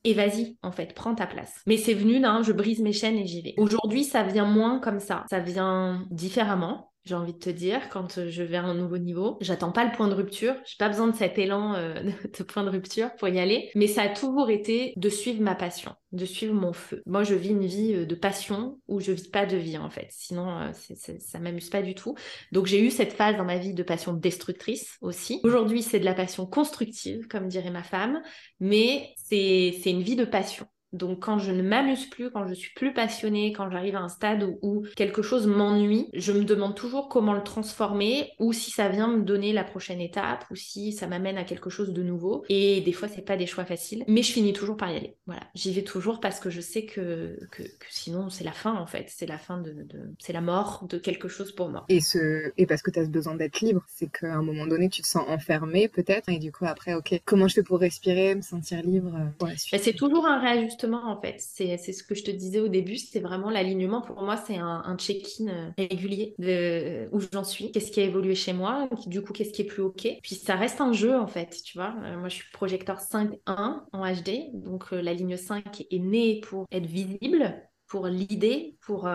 Et 0.03 0.13
vas-y, 0.13 0.57
en 0.61 0.71
fait, 0.71 0.93
prends 0.93 1.15
ta 1.15 1.27
place. 1.27 1.61
Mais 1.65 1.77
c'est 1.77 1.93
venu 1.93 2.19
d'un 2.19 2.41
je 2.41 2.53
brise 2.53 2.79
mes 2.79 2.93
chaînes 2.93 3.17
et 3.17 3.25
j'y 3.25 3.41
vais. 3.41 3.53
Aujourd'hui, 3.57 4.03
ça 4.03 4.23
vient 4.23 4.45
moins 4.45 4.79
comme 4.79 4.99
ça. 4.99 5.25
Ça 5.29 5.39
vient 5.39 6.05
différemment 6.09 6.91
j'ai 7.07 7.15
envie 7.15 7.33
de 7.33 7.39
te 7.39 7.49
dire, 7.49 7.89
quand 7.89 8.17
euh, 8.17 8.29
je 8.29 8.43
vais 8.43 8.57
à 8.57 8.63
un 8.63 8.73
nouveau 8.73 8.97
niveau. 8.97 9.37
J'attends 9.39 9.71
pas 9.71 9.85
le 9.85 9.91
point 9.91 10.07
de 10.07 10.13
rupture, 10.13 10.55
j'ai 10.65 10.75
pas 10.77 10.89
besoin 10.89 11.07
de 11.07 11.15
cet 11.15 11.37
élan 11.37 11.73
euh, 11.75 11.93
de 12.37 12.43
point 12.43 12.63
de 12.63 12.69
rupture 12.69 13.15
pour 13.15 13.29
y 13.29 13.39
aller, 13.39 13.71
mais 13.75 13.87
ça 13.87 14.03
a 14.03 14.09
toujours 14.09 14.49
été 14.49 14.93
de 14.97 15.09
suivre 15.09 15.41
ma 15.41 15.55
passion, 15.55 15.93
de 16.11 16.25
suivre 16.25 16.53
mon 16.53 16.73
feu. 16.73 17.01
Moi, 17.05 17.23
je 17.23 17.33
vis 17.33 17.49
une 17.49 17.65
vie 17.65 17.93
euh, 17.95 18.05
de 18.05 18.15
passion 18.15 18.79
où 18.87 18.99
je 18.99 19.13
vis 19.13 19.29
pas 19.29 19.45
de 19.45 19.55
vie 19.55 19.77
en 19.77 19.89
fait, 19.89 20.07
sinon 20.11 20.71
ça 21.19 21.39
m'amuse 21.39 21.69
pas 21.69 21.81
du 21.81 21.95
tout. 21.95 22.15
Donc 22.51 22.65
j'ai 22.65 22.81
eu 22.81 22.91
cette 22.91 23.13
phase 23.13 23.37
dans 23.37 23.45
ma 23.45 23.57
vie 23.57 23.73
de 23.73 23.83
passion 23.83 24.13
destructrice 24.13 24.97
aussi. 25.01 25.39
Aujourd'hui, 25.43 25.81
c'est 25.81 25.99
de 25.99 26.05
la 26.05 26.13
passion 26.13 26.45
constructive, 26.45 27.27
comme 27.27 27.47
dirait 27.47 27.71
ma 27.71 27.83
femme, 27.83 28.21
mais 28.59 29.13
c'est 29.15 29.81
une 29.85 30.01
vie 30.01 30.15
de 30.15 30.25
passion. 30.25 30.67
Donc 30.93 31.19
quand 31.19 31.37
je 31.37 31.51
ne 31.51 31.61
m'amuse 31.61 32.05
plus, 32.05 32.31
quand 32.31 32.47
je 32.47 32.53
suis 32.53 32.73
plus 32.73 32.93
passionnée, 32.93 33.51
quand 33.51 33.69
j'arrive 33.69 33.95
à 33.95 33.99
un 33.99 34.09
stade 34.09 34.57
où, 34.61 34.85
quelque 34.95 35.21
chose 35.21 35.47
m'ennuie, 35.47 36.07
je 36.13 36.31
me 36.31 36.43
demande 36.43 36.75
toujours 36.75 37.09
comment 37.09 37.33
le 37.33 37.43
transformer 37.43 38.31
ou 38.39 38.53
si 38.53 38.71
ça 38.71 38.87
vient 38.87 39.07
me 39.07 39.23
donner 39.23 39.51
la 39.53 39.63
prochaine 39.63 39.99
étape 39.99 40.45
ou 40.49 40.55
si 40.55 40.93
ça 40.93 41.07
m'amène 41.07 41.37
à 41.37 41.43
quelque 41.43 41.69
chose 41.69 41.91
de 41.91 42.03
nouveau. 42.03 42.45
Et 42.49 42.81
des 42.81 42.93
fois 42.93 43.07
c'est 43.07 43.21
pas 43.21 43.35
des 43.35 43.45
choix 43.45 43.65
faciles, 43.65 44.03
mais 44.07 44.23
je 44.23 44.31
finis 44.31 44.53
toujours 44.53 44.77
par 44.77 44.91
y 44.91 44.95
aller. 44.95 45.15
Voilà, 45.25 45.41
j'y 45.55 45.73
vais 45.73 45.83
toujours 45.83 46.19
parce 46.21 46.39
que 46.39 46.49
je 46.49 46.61
sais 46.61 46.85
que, 46.85 47.37
que, 47.51 47.63
sinon 47.89 48.29
c'est 48.29 48.43
la 48.43 48.53
fin 48.53 48.75
en 48.75 48.87
fait, 48.87 49.05
c'est 49.09 49.25
la 49.25 49.37
fin 49.37 49.59
de, 49.59 49.87
c'est 50.19 50.33
la 50.33 50.41
mort 50.41 50.85
de 50.89 50.97
quelque 50.97 51.27
chose 51.27 51.51
pour 51.51 51.69
moi. 51.69 51.85
Et 51.89 51.99
ce 51.99 52.51
et 52.57 52.65
parce 52.65 52.81
que 52.81 52.91
tu 52.91 52.99
as 52.99 53.05
besoin 53.05 53.35
d'être 53.35 53.59
libre, 53.59 53.83
c'est 53.87 54.09
qu'à 54.11 54.33
un 54.33 54.41
moment 54.41 54.67
donné 54.67 54.89
tu 54.89 55.01
te 55.01 55.07
sens 55.07 55.25
enfermé 55.27 55.89
peut-être 55.89 56.29
et 56.29 56.39
du 56.39 56.51
coup 56.51 56.65
après 56.65 56.93
ok 56.93 57.21
comment 57.25 57.47
je 57.47 57.55
fais 57.55 57.63
pour 57.63 57.79
respirer, 57.79 58.35
me 58.35 58.41
sentir 58.41 58.81
libre 58.83 59.13
euh, 59.15 59.25
pour 59.37 59.47
la 59.47 59.57
suite? 59.57 59.81
C'est 59.81 59.93
toujours 59.93 60.25
un 60.25 60.39
réajustement 60.39 60.76
en 60.85 61.19
fait. 61.21 61.35
C'est 61.39 61.77
ce 61.77 62.03
que 62.03 62.15
je 62.15 62.23
te 62.23 62.31
disais 62.31 62.59
au 62.59 62.67
début, 62.67 62.97
c'est 62.97 63.19
vraiment 63.19 63.49
l'alignement. 63.49 64.01
Pour 64.01 64.21
moi, 64.21 64.37
c'est 64.37 64.57
un, 64.57 64.95
check-in 64.97 65.47
euh, 65.47 65.69
régulier 65.77 66.35
de 66.39 67.07
où 67.11 67.19
j'en 67.19 67.43
suis, 67.43 67.71
qu'est-ce 67.71 67.91
qui 67.91 67.99
a 67.99 68.03
évolué 68.03 68.35
chez 68.35 68.53
moi, 68.53 68.89
du 69.05 69.21
coup, 69.21 69.33
qu'est-ce 69.33 69.51
qui 69.51 69.61
est 69.61 69.65
plus 69.65 69.83
OK? 69.83 70.07
Puis 70.23 70.35
ça 70.35 70.55
reste 70.55 70.81
un 70.81 70.93
jeu 70.93 71.15
en 71.15 71.27
fait, 71.27 71.55
tu 71.63 71.77
vois. 71.77 71.95
Euh, 72.03 72.17
moi, 72.17 72.29
je 72.29 72.35
suis 72.35 72.51
projecteur 72.51 72.99
5.1 72.99 73.83
en 73.91 74.13
HD, 74.13 74.51
donc 74.53 74.93
euh, 74.93 75.01
la 75.01 75.13
ligne 75.13 75.37
5 75.37 75.85
est 75.89 75.99
née 75.99 76.41
pour 76.41 76.65
être 76.71 76.85
visible, 76.85 77.61
pour 77.87 78.07
l'idée, 78.07 78.75
pour... 78.81 79.09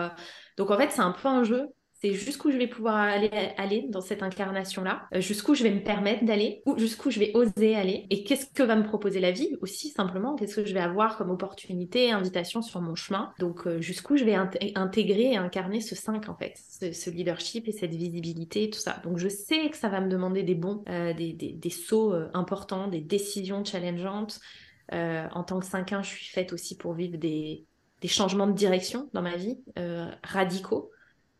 Donc 0.57 0.71
en 0.71 0.77
fait, 0.77 0.89
c'est 0.89 1.01
un 1.01 1.11
peu 1.11 1.27
un 1.27 1.43
jeu 1.43 1.69
c'est 2.03 2.13
jusqu'où 2.13 2.51
je 2.51 2.57
vais 2.57 2.67
pouvoir 2.67 2.95
aller, 2.95 3.29
aller 3.57 3.85
dans 3.87 4.01
cette 4.01 4.23
incarnation-là, 4.23 5.07
euh, 5.15 5.21
jusqu'où 5.21 5.55
je 5.55 5.63
vais 5.63 5.71
me 5.71 5.81
permettre 5.81 6.25
d'aller, 6.25 6.61
ou 6.65 6.77
jusqu'où 6.77 7.09
je 7.09 7.19
vais 7.19 7.31
oser 7.33 7.75
aller, 7.75 8.07
et 8.09 8.25
qu'est-ce 8.25 8.45
que 8.45 8.61
va 8.61 8.75
me 8.75 8.83
proposer 8.83 9.21
la 9.21 9.31
vie 9.31 9.55
aussi 9.61 9.87
simplement, 9.89 10.35
qu'est-ce 10.35 10.57
que 10.57 10.65
je 10.65 10.73
vais 10.73 10.81
avoir 10.81 11.17
comme 11.17 11.29
opportunité, 11.29 12.11
invitation 12.11 12.61
sur 12.61 12.81
mon 12.81 12.95
chemin. 12.95 13.31
Donc 13.39 13.65
euh, 13.67 13.79
jusqu'où 13.79 14.17
je 14.17 14.25
vais 14.25 14.35
intégrer 14.35 15.31
et 15.31 15.37
incarner 15.37 15.79
ce 15.79 15.95
5 15.95 16.27
en 16.27 16.35
fait, 16.35 16.57
ce, 16.57 17.09
leadership 17.09 17.69
et 17.69 17.71
cette 17.71 17.95
visibilité 17.95 18.69
tout 18.69 18.79
ça. 18.79 18.99
Donc 19.05 19.17
je 19.17 19.29
sais 19.29 19.69
que 19.69 19.77
ça 19.77 19.87
va 19.87 20.01
me 20.01 20.09
demander 20.09 20.43
des 20.43 20.55
bons, 20.55 20.83
euh, 20.89 21.13
des, 21.13 21.31
des, 21.31 21.69
sauts 21.69 22.13
importants, 22.33 22.87
des 22.87 23.01
décisions 23.01 23.63
challengeantes. 23.63 24.41
en 24.91 25.43
tant 25.43 25.59
que 25.59 25.65
5-1, 25.65 26.03
je 26.03 26.09
suis 26.09 26.33
faite 26.33 26.51
aussi 26.51 26.75
pour 26.75 26.93
vivre 26.93 27.17
des, 27.17 27.65
des 28.01 28.07
changements 28.09 28.47
de 28.47 28.53
direction 28.53 29.09
dans 29.13 29.21
ma 29.21 29.37
vie 29.37 29.57
radicaux. 30.23 30.91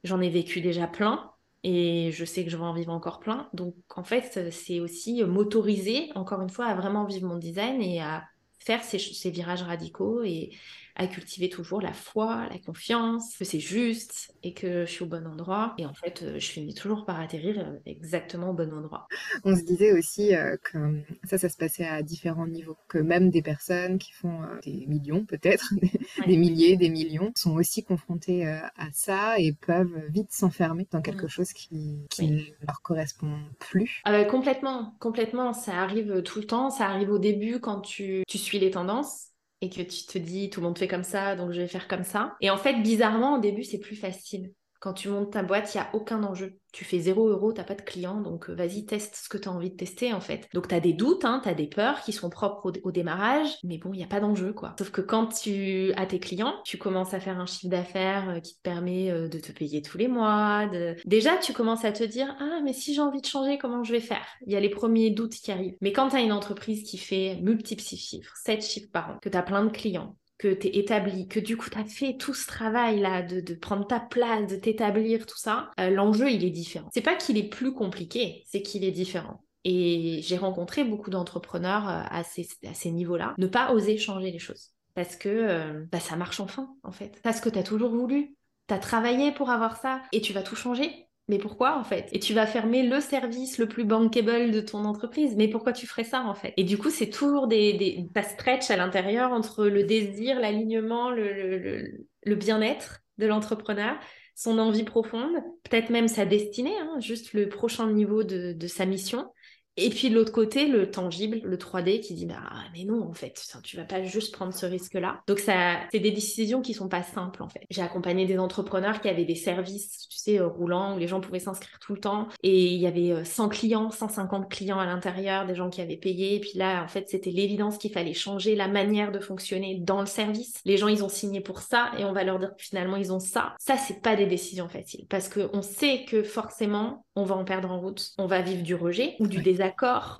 J'en 0.04 0.22
ai 0.22 0.30
vécu 0.30 0.62
déjà 0.62 0.88
plein 0.88 1.32
et 1.64 2.12
je 2.12 2.26
sais 2.26 2.44
que 2.44 2.50
je 2.50 2.58
vais 2.58 2.64
en 2.64 2.74
vivre 2.74 2.92
encore 2.92 3.20
plein. 3.20 3.50
Donc 3.54 3.76
en 3.96 4.04
fait, 4.04 4.52
c'est 4.52 4.80
aussi 4.80 5.24
m'autoriser, 5.24 6.12
encore 6.16 6.42
une 6.42 6.50
fois, 6.50 6.66
à 6.66 6.76
vraiment 6.76 7.06
vivre 7.06 7.28
mon 7.28 7.38
design 7.38 7.82
et 7.82 8.02
à 8.02 8.26
faire 8.60 8.84
ces, 8.84 9.00
ces 9.00 9.32
virages 9.32 9.64
radicaux 9.64 10.24
et, 10.24 10.52
à 10.96 11.08
cultiver 11.08 11.50
toujours 11.50 11.82
la 11.82 11.94
foi, 11.94 12.48
la 12.52 12.60
confiance, 12.60 13.36
que 13.38 13.46
c'est 13.46 13.60
juste 13.60 14.34
et 14.44 14.54
que 14.54 14.86
je 14.86 14.92
suis 14.92 15.04
au 15.04 15.08
bon 15.08 15.26
endroit. 15.26 15.74
Et 15.78 15.86
en 15.86 15.94
fait, 15.94 16.22
euh, 16.22 16.40
je 16.40 16.48
finis 16.48 16.74
toujours 16.74 17.06
par 17.06 17.20
atterrir 17.20 17.60
euh, 17.60 17.80
exactement 17.86 18.52
au 18.52 18.54
bon 18.54 18.72
endroit. 18.74 19.08
On 19.44 19.56
se 19.56 19.64
disait 19.64 19.92
aussi 19.92 20.36
euh, 20.36 20.56
que 20.64 21.02
ça, 21.24 21.38
ça 21.38 21.50
se 21.50 21.58
passait 21.58 21.86
à 21.86 22.04
différents 22.04 22.48
niveaux, 22.48 22.78
que 22.88 23.00
même 23.00 23.32
des 23.32 23.42
personnes 23.42 23.98
qui 23.98 24.12
font 24.12 24.42
des 24.64 24.86
millions 24.88 25.26
peut-être, 25.26 25.74
des 26.28 26.38
milliers, 26.38 26.78
des 26.78 26.90
millions, 26.90 27.32
sont 27.36 27.54
aussi 27.54 27.84
confrontées 27.84 28.46
à 28.46 28.88
ça 28.92 29.40
et 29.40 29.54
peuvent 29.54 30.06
vite 30.10 30.32
s'enfermer 30.32 30.88
dans 30.92 31.02
quelque 31.02 31.26
mm. 31.26 31.30
chose 31.30 31.54
qui, 31.54 32.06
ne 32.20 32.40
leur 32.66 32.82
correspond 32.82 33.40
plus. 33.60 34.02
Ah 34.04 34.12
bah, 34.12 34.26
complètement, 34.26 34.96
complètement. 35.00 35.54
Ça 35.54 35.74
arrive 35.82 36.22
tout 36.24 36.40
le 36.40 36.46
temps. 36.46 36.70
Ça 36.70 36.88
arrive 36.88 37.10
au 37.10 37.20
début 37.20 37.60
quand 37.60 37.82
tu, 37.82 38.24
tu 38.28 38.38
suis 38.38 38.60
les 38.60 38.72
tendances 38.72 39.33
et 39.63 39.70
que 39.70 39.82
tu 39.82 40.05
te 40.05 40.17
dis 40.17 40.50
tout 40.50 40.60
le 40.60 40.67
monde 40.67 40.77
fait 40.77 40.89
comme 40.89 41.05
ça, 41.05 41.38
donc 41.38 41.53
je 41.53 41.62
vais 41.62 41.70
faire 41.70 41.88
comme 41.88 42.03
ça. 42.03 42.36
Et 42.41 42.50
en 42.50 42.58
fait, 42.58 42.82
bizarrement, 42.82 43.38
au 43.38 43.39
début, 43.39 43.63
c'est 43.63 43.79
plus 43.79 43.96
facile. 43.96 44.51
Quand 44.84 44.92
tu 44.92 45.08
montes 45.08 45.32
ta 45.32 45.44
boîte, 45.44 45.74
il 45.74 45.78
n'y 45.78 45.82
a 45.82 45.90
aucun 45.94 46.22
enjeu. 46.24 46.60
Tu 46.74 46.84
fais 46.84 47.00
0 47.00 47.30
euros, 47.30 47.54
n'as 47.54 47.63
pas 47.63 47.74
de 47.74 47.82
clients, 47.82 48.20
donc 48.20 48.50
euh, 48.50 48.54
vas-y, 48.54 48.86
teste 48.86 49.16
ce 49.16 49.30
que 49.30 49.38
tu 49.38 49.48
as 49.48 49.52
envie 49.54 49.70
de 49.70 49.78
tester 49.78 50.12
en 50.12 50.20
fait. 50.20 50.50
Donc 50.54 50.68
tu 50.68 50.75
as 50.75 50.82
des 50.82 50.92
doutes, 50.92 51.24
hein, 51.24 51.40
tu 51.42 51.48
as 51.48 51.54
des 51.54 51.68
peurs 51.68 52.02
qui 52.02 52.12
sont 52.12 52.30
propres 52.30 52.74
au, 52.84 52.92
démarrage, 52.92 53.48
mais 53.63 53.78
bon, 53.78 53.94
il 53.94 53.98
n'y 54.00 54.04
a 54.04 54.08
pas 54.08 54.20
d'enjeu 54.20 54.52
quoi. 54.52 54.75
Sauf 54.78 54.92
que 54.92 55.00
quand 55.00 55.28
tu 55.28 55.94
as 55.96 56.06
tes 56.06 56.20
clients, 56.20 56.56
tu 56.66 56.78
commences 56.78 57.13
à 57.13 57.22
faire 57.22 57.40
un 57.40 57.46
chiffre 57.46 57.70
d'affaires 57.70 58.30
euh, 58.30 58.40
qui 58.42 58.58
te 58.58 58.62
permet 58.62 59.10
euh, 59.10 59.30
de 59.30 59.40
te 59.40 59.54
payer 59.54 59.82
tous 59.82 59.98
les 59.98 60.10
mois. 60.10 60.70
Déjà, 61.06 61.38
tu 61.38 61.54
commences 61.54 61.86
à 61.86 61.94
te 61.94 62.04
dire, 62.04 62.36
ah, 62.42 62.60
mais 62.66 62.74
si 62.74 62.94
j'ai 62.94 63.02
envie 63.02 63.22
de 63.22 63.25
changer, 63.25 63.58
comment 63.58 63.86
je 63.86 63.94
vais 63.94 64.02
faire? 64.02 64.25
Il 64.46 64.52
y 64.52 64.58
a 64.58 64.60
les 64.60 64.70
premiers 64.70 65.12
doutes 65.12 65.36
qui 65.36 65.50
arrivent. 65.54 65.78
Mais 65.80 65.94
quand 65.94 66.10
tu 66.10 66.18
as 66.18 66.22
une 66.22 66.34
entreprise 66.34 66.84
qui 66.84 66.98
fait 66.98 67.40
multiples 67.42 67.82
chiffres, 67.82 68.34
7 68.36 68.62
chiffres 68.62 68.92
par 68.92 69.12
an, 69.12 69.18
que 69.22 69.30
tu 69.30 69.38
as 69.38 69.44
plein 69.44 69.63
de 69.63 69.72
clients, 69.72 70.18
que 70.38 70.54
tu 70.54 70.68
es 70.68 70.78
établi, 70.80 71.28
que 71.28 71.40
du 71.40 71.58
coup 71.58 71.70
tu 71.70 71.78
as 71.78 71.86
fait 71.86 72.18
tout 72.18 72.34
ce 72.34 72.48
travail-là 72.48 73.22
de, 73.22 73.54
prendre 73.54 73.88
ta 73.88 74.00
place, 74.00 74.48
de 74.48 74.56
t'établir, 74.56 75.25
tout 75.25 75.38
ça, 75.38 75.72
euh, 75.80 75.90
l'enjeu 75.90 76.32
il 76.32 76.44
est 76.44 76.50
différent. 76.50 76.90
C'est 76.94 77.02
pas 77.02 77.16
qu'il 77.16 77.38
est 77.38 77.50
plus 77.50 77.74
compliqué, 77.74 78.44
c'est 78.48 78.62
qu'il 78.62 78.84
est 78.84 78.92
différent. 78.92 79.44
Et 79.63 80.20
j'ai 80.22 80.38
rencontré 80.38 80.84
beaucoup 80.84 81.10
d'entrepreneurs 81.10 81.88
euh, 81.88 82.02
à 82.10 82.24
ces, 82.24 82.92
niveaux-là, 82.92 83.34
ne 83.38 83.48
pas 83.48 83.72
oser 83.72 83.98
changer 83.98 84.32
les 84.32 84.40
choses. 84.40 84.72
Parce 84.96 85.16
que 85.16 85.30
euh, 85.30 85.86
bah, 85.92 86.00
ça 86.00 86.16
marche 86.16 86.40
enfin, 86.40 86.75
en 86.84 86.92
fait. 86.92 87.20
Parce 87.24 87.40
que 87.40 87.50
tu 87.50 87.58
as 87.58 87.63
toujours 87.63 87.92
voulu, 87.92 88.36
tu 88.68 88.74
as 88.74 88.80
travaillé 88.80 89.32
pour 89.32 89.50
avoir 89.50 89.78
ça, 89.78 90.02
et 90.12 90.22
tu 90.22 90.34
vas 90.34 90.44
tout 90.44 90.56
changer. 90.56 91.03
Mais 91.30 91.38
pourquoi 91.38 91.77
en 91.80 91.84
fait? 91.84 92.10
Et 92.12 92.20
tu 92.20 92.34
vas 92.34 92.46
fermer 92.46 92.84
le 92.84 93.00
service 93.00 93.58
le 93.58 93.68
plus 93.68 93.86
bankable 93.86 94.51
de 94.51 94.60
ton 94.60 94.84
entreprise. 94.84 95.36
Mais 95.38 95.48
pourquoi 95.48 95.72
tu 95.72 95.88
ferais 95.88 96.03
ça 96.03 96.22
en 96.22 96.36
fait? 96.36 96.53
Et 96.58 96.65
du 96.65 96.77
coup, 96.77 96.89
c'est 96.89 97.10
toujours 97.10 97.48
des, 97.48 97.74
des 97.74 98.06
ça 98.13 98.24
stretch 98.24 98.70
à 98.70 98.75
l'intérieur 98.75 99.32
entre 99.32 99.65
le 99.65 99.84
désir, 99.84 100.39
l'alignement, 100.39 101.12
le, 101.12 101.98
le, 102.24 102.36
bien-être 102.36 103.00
de 103.20 103.25
l'entrepreneur, 103.25 103.98
son 104.36 104.60
envie 104.60 104.84
profonde, 104.84 105.36
peut-être 105.63 105.92
même 105.92 106.08
sa 106.10 106.25
destinée, 106.25 106.77
hein, 106.77 107.00
juste 107.00 107.34
le 107.34 107.48
prochain 107.48 107.89
niveau 107.89 108.24
de, 108.24 108.51
de 108.53 108.68
sa 108.68 108.86
mission 108.86 109.30
Et 109.75 109.89
puis 109.89 110.10
de 110.10 110.15
l'autre 110.15 110.32
côté, 110.32 110.68
le 110.68 110.92
tangible, 110.92 111.42
le 111.44 111.58
3D 111.58 112.00
qui 112.00 112.13
dit 112.13 112.25
bah 112.25 112.42
mais 112.74 112.84
non 112.84 113.03
en 113.03 113.13
fait, 113.13 113.42
tu 113.63 113.77
vas 113.77 113.86
pas 113.86 114.03
juste 114.03 114.34
prendre 114.34 114.53
ce 114.53 114.65
risque-là. 114.65 115.22
Donc 115.27 115.39
ça, 115.39 115.80
c'est 115.92 116.00
des 116.00 116.12
décisions 116.12 116.62
qui 116.62 116.74
sont 116.74 116.89
pas 116.89 117.01
simples 117.01 117.42
en 117.42 117.50
fait. 117.50 117.62
J'ai 117.72 117.82
accompagné 117.82 118.25
des 118.25 118.38
entrepreneurs 118.38 119.01
qui 119.01 119.10
avaient 119.10 119.25
des 119.25 119.36
services, 119.36 120.08
tu 120.10 120.18
sais, 120.18 120.39
euh, 120.39 120.48
roulants 120.48 120.96
où 120.96 121.00
les 121.00 121.08
gens 121.08 121.22
pouvaient 121.22 121.39
s'inscrire 121.39 121.80
tout 121.80 121.94
le 121.94 122.00
temps 122.00 122.27
et 122.44 122.65
il 122.65 122.80
y 122.80 122.86
avait 122.86 123.25
100 123.25 123.46
euh, 123.46 123.50
clients, 123.50 123.89
150 123.89 124.50
clients 124.50 124.80
à 124.80 124.86
l'intérieur, 124.86 125.48
des 125.48 125.56
gens 125.56 125.70
qui 125.70 125.82
avaient 125.82 125.98
payé. 125.98 126.36
Et 126.36 126.39
puis 126.39 126.53
là, 126.56 126.84
en 126.84 126.88
fait, 126.88 127.10
c'était 127.10 127.32
l'évidence 127.32 127.80
qu'il 127.80 127.92
fallait 127.92 128.13
changer 128.13 128.56
la 128.56 128.68
manière 128.68 129.12
de 129.12 129.20
fonctionner 129.20 129.80
dans 129.80 130.01
le 130.01 130.08
service. 130.08 130.60
Les 130.65 130.77
gens, 130.77 130.88
ils 130.88 131.03
ont 131.03 131.10
signé 131.10 131.42
pour 131.42 131.62
ça 131.62 131.92
et 131.98 132.06
on 132.06 132.13
va 132.13 132.24
leur 132.24 132.38
dire 132.38 132.56
que 132.56 132.62
finalement 132.62 132.98
ils 132.98 133.12
ont 133.12 133.20
ça. 133.20 133.56
Ça, 133.60 133.77
c'est 133.77 134.01
pas 134.01 134.15
des 134.15 134.27
décisions 134.27 134.70
faciles 134.70 135.08
parce 135.10 135.30
que 135.30 135.50
on 135.53 135.63
sait 135.63 136.06
que 136.06 136.22
forcément 136.22 137.06
on 137.15 137.24
va 137.25 137.36
en 137.36 137.46
perdre 137.46 137.72
en 137.72 137.80
route, 137.80 138.12
on 138.18 138.25
va 138.25 138.42
vivre 138.42 138.63
du 138.63 138.75
rejet 138.75 139.15
ou 139.20 139.27
du 139.27 139.42
désaccord 139.42 139.62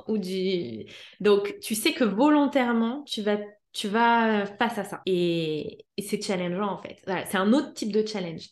ou 0.08 0.18
du 0.18 0.86
donc 1.20 1.58
tu 1.62 1.76
sais 1.76 1.94
que 1.94 2.04
volontairement 2.04 3.04
tu 3.04 3.22
vas 3.22 3.38
tu 3.72 3.88
vas 3.88 4.46
face 4.46 4.78
à 4.78 4.84
ça 4.84 5.02
et, 5.06 5.86
c'est 6.00 6.22
challengeant 6.22 6.72
en 6.72 6.78
fait 6.78 6.98
c'est 7.06 7.38
un 7.38 7.54
autre 7.54 7.74
type 7.74 7.92
de 7.92 8.06
challenge 8.06 8.50